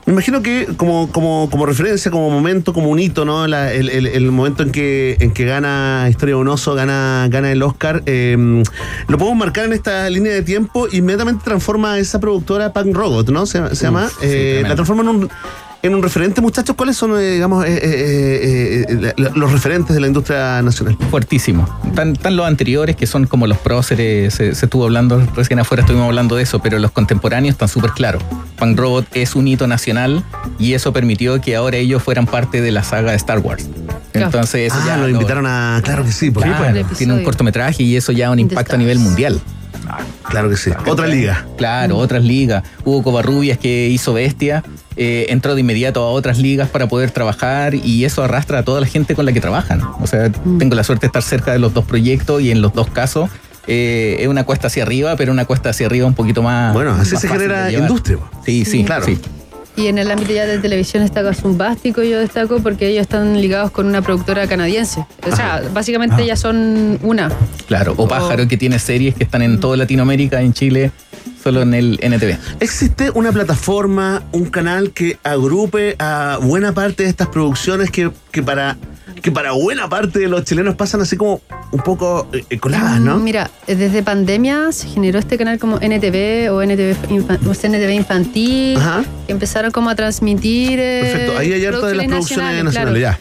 [0.08, 3.46] Me imagino que como, como, como referencia, como momento, como un hito, ¿no?
[3.46, 7.26] La- el, el- el momento en que, en que gana Historia de un oso, gana,
[7.30, 8.34] gana el Oscar, eh,
[9.06, 13.28] lo podemos marcar en esta línea de tiempo, inmediatamente transforma a esa productora Punk Robot,
[13.28, 13.44] ¿no?
[13.44, 14.08] Se, se llama.
[14.08, 15.30] sí, Eh, la transforma en un,
[15.88, 16.76] en un referente, muchachos.
[16.76, 20.96] ¿Cuáles son, eh, digamos, eh, eh, eh, la- los referentes de la industria nacional?
[21.10, 21.66] Fuertísimo.
[21.86, 25.82] Están, están los anteriores, que son como los próceres, se, se estuvo hablando, recién afuera
[25.82, 28.22] estuvimos hablando de eso, pero los contemporáneos están súper claros.
[28.56, 30.22] Punk Robot es un hito nacional
[30.58, 33.68] y eso permitió que ahora ellos fueran parte de la saga de Star Wars.
[34.14, 35.80] Entonces eso Ah, ya lo invitaron a.
[35.84, 38.98] Claro que sí, porque Claro, tiene un cortometraje y eso ya un impacto a nivel
[38.98, 39.40] mundial.
[40.28, 40.70] Claro que sí.
[40.86, 41.46] Otra liga.
[41.56, 42.62] Claro, otras ligas.
[42.84, 44.62] Hugo Covarrubias que hizo Bestia,
[45.00, 48.80] eh, entró de inmediato a otras ligas para poder trabajar y eso arrastra a toda
[48.80, 49.80] la gente con la que trabajan.
[50.00, 52.74] O sea, tengo la suerte de estar cerca de los dos proyectos y en los
[52.74, 53.30] dos casos
[53.68, 56.72] eh, es una cuesta hacia arriba, pero una cuesta hacia arriba un poquito más.
[56.74, 58.18] Bueno, así más se fácil genera industria.
[58.44, 59.04] Sí, sí, Claro.
[59.06, 59.18] sí.
[59.76, 63.70] Y en el ámbito ya de televisión destaca Zumbástico, yo destaco porque ellos están ligados
[63.70, 65.06] con una productora canadiense.
[65.30, 66.24] O sea, básicamente Ah.
[66.26, 67.30] ya son una.
[67.68, 68.08] Claro, o Oh.
[68.08, 70.90] Pájaro que tiene series que están en toda Latinoamérica, en Chile,
[71.42, 72.36] solo en el NTV.
[72.60, 78.42] ¿Existe una plataforma, un canal que agrupe a buena parte de estas producciones que, que
[78.42, 78.76] para
[79.22, 81.40] que para buena parte de los chilenos pasan así como
[81.72, 83.18] un poco eh, eh, coladas, ¿no?
[83.18, 87.54] Mm, Mira, eh, desde pandemia se generó este canal como NTV o NTV, infa- o
[87.54, 88.78] sea, NTV infantil,
[89.26, 90.78] que empezaron como a transmitir.
[90.78, 93.18] Perfecto, ahí hay harto de las producciones nacionales, claro.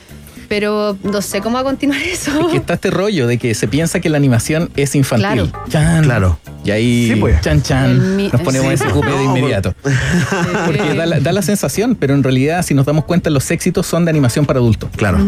[0.48, 2.48] Pero no sé cómo va a continuar eso.
[2.50, 5.28] Que está este rollo de que se piensa que la animación es infantil.
[5.52, 5.52] Claro.
[5.70, 6.04] Chan.
[6.04, 6.40] Claro.
[6.64, 7.40] Y ahí, Sí, pues.
[7.42, 8.74] chan, chan, mi- nos ponemos sí.
[8.74, 9.74] ese cupe de No, inmediato.
[10.66, 13.86] Porque da la, da la sensación, pero en realidad, si nos damos cuenta, los éxitos
[13.88, 14.90] son de animación para adultos.
[14.96, 15.20] Claro.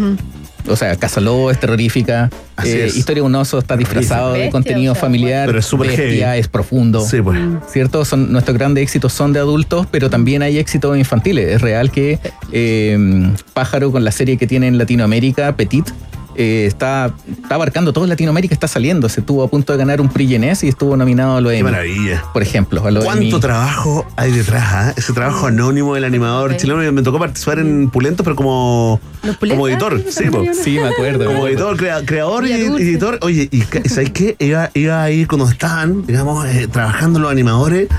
[0.68, 2.30] O sea, Casalobo es terrorífica.
[2.58, 2.98] Así eh, es.
[2.98, 5.48] Historia de un oso está disfrazado de contenido o sea, familiar.
[5.48, 6.40] Pero es súper Bestia, heavy.
[6.40, 7.00] es profundo.
[7.02, 7.40] Sí, pues.
[7.72, 8.04] ¿Cierto?
[8.06, 11.48] Son, nuestros grandes éxitos son de adultos, pero también hay éxitos infantiles.
[11.48, 12.20] Es real que
[12.52, 15.09] eh, Pájaro, con la serie que tiene en Latinoamérica,
[15.56, 15.90] Petit,
[16.36, 19.10] eh, está, está abarcando todo Latinoamérica, está saliendo.
[19.10, 21.58] Se estuvo a punto de ganar un Prix Jeunesse y estuvo nominado a los Qué
[21.58, 21.70] Emmy.
[21.72, 22.24] maravilla.
[22.32, 23.40] Por ejemplo, a ¿Cuánto Emmy.
[23.42, 24.64] trabajo hay detrás?
[24.68, 24.94] ah?
[24.96, 26.90] Ese trabajo anónimo del animador chileno.
[26.94, 29.02] Me tocó participar en Pulentos, pero como,
[29.50, 30.02] como editor.
[30.10, 30.26] Sí.
[30.64, 31.26] Sí, me acuerdo.
[31.26, 33.20] Como editor, crea- creador y editor.
[33.22, 34.38] Oye, ¿y sabes qué?
[34.40, 37.90] Iba, iba ahí cuando estaban, digamos, eh, trabajando los animadores.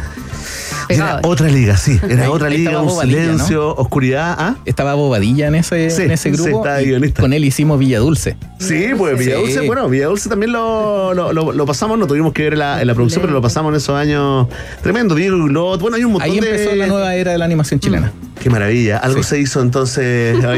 [0.95, 1.99] Era otra liga, sí.
[2.09, 4.36] Era Ahí- otra ahí liga, un Bobadilla, silencio, oscuridad.
[4.38, 4.57] ¿ah?
[4.64, 6.59] Estaba Bobadilla en ese, Sí, en ese sí, grupo.
[6.64, 7.20] estaba y guionista.
[7.20, 8.36] con él hicimos Villa Dulce.
[8.59, 9.24] Sí, pues Sí.
[9.24, 12.80] Villadulce, bueno, Villadulce también lo, lo, lo- lo pasamos, no tuvimos que ver en la,
[12.80, 14.47] en la producción, pero lo pasamos en esos años
[14.82, 15.14] tremendo.
[15.14, 16.51] Diego Glot, bueno, hay un montón Ahí de.
[16.51, 18.12] empezó la nueva era de la animación chilena.
[18.43, 18.97] Qué maravilla.
[18.99, 19.30] Algo Sí.
[19.30, 20.36] se hizo entonces.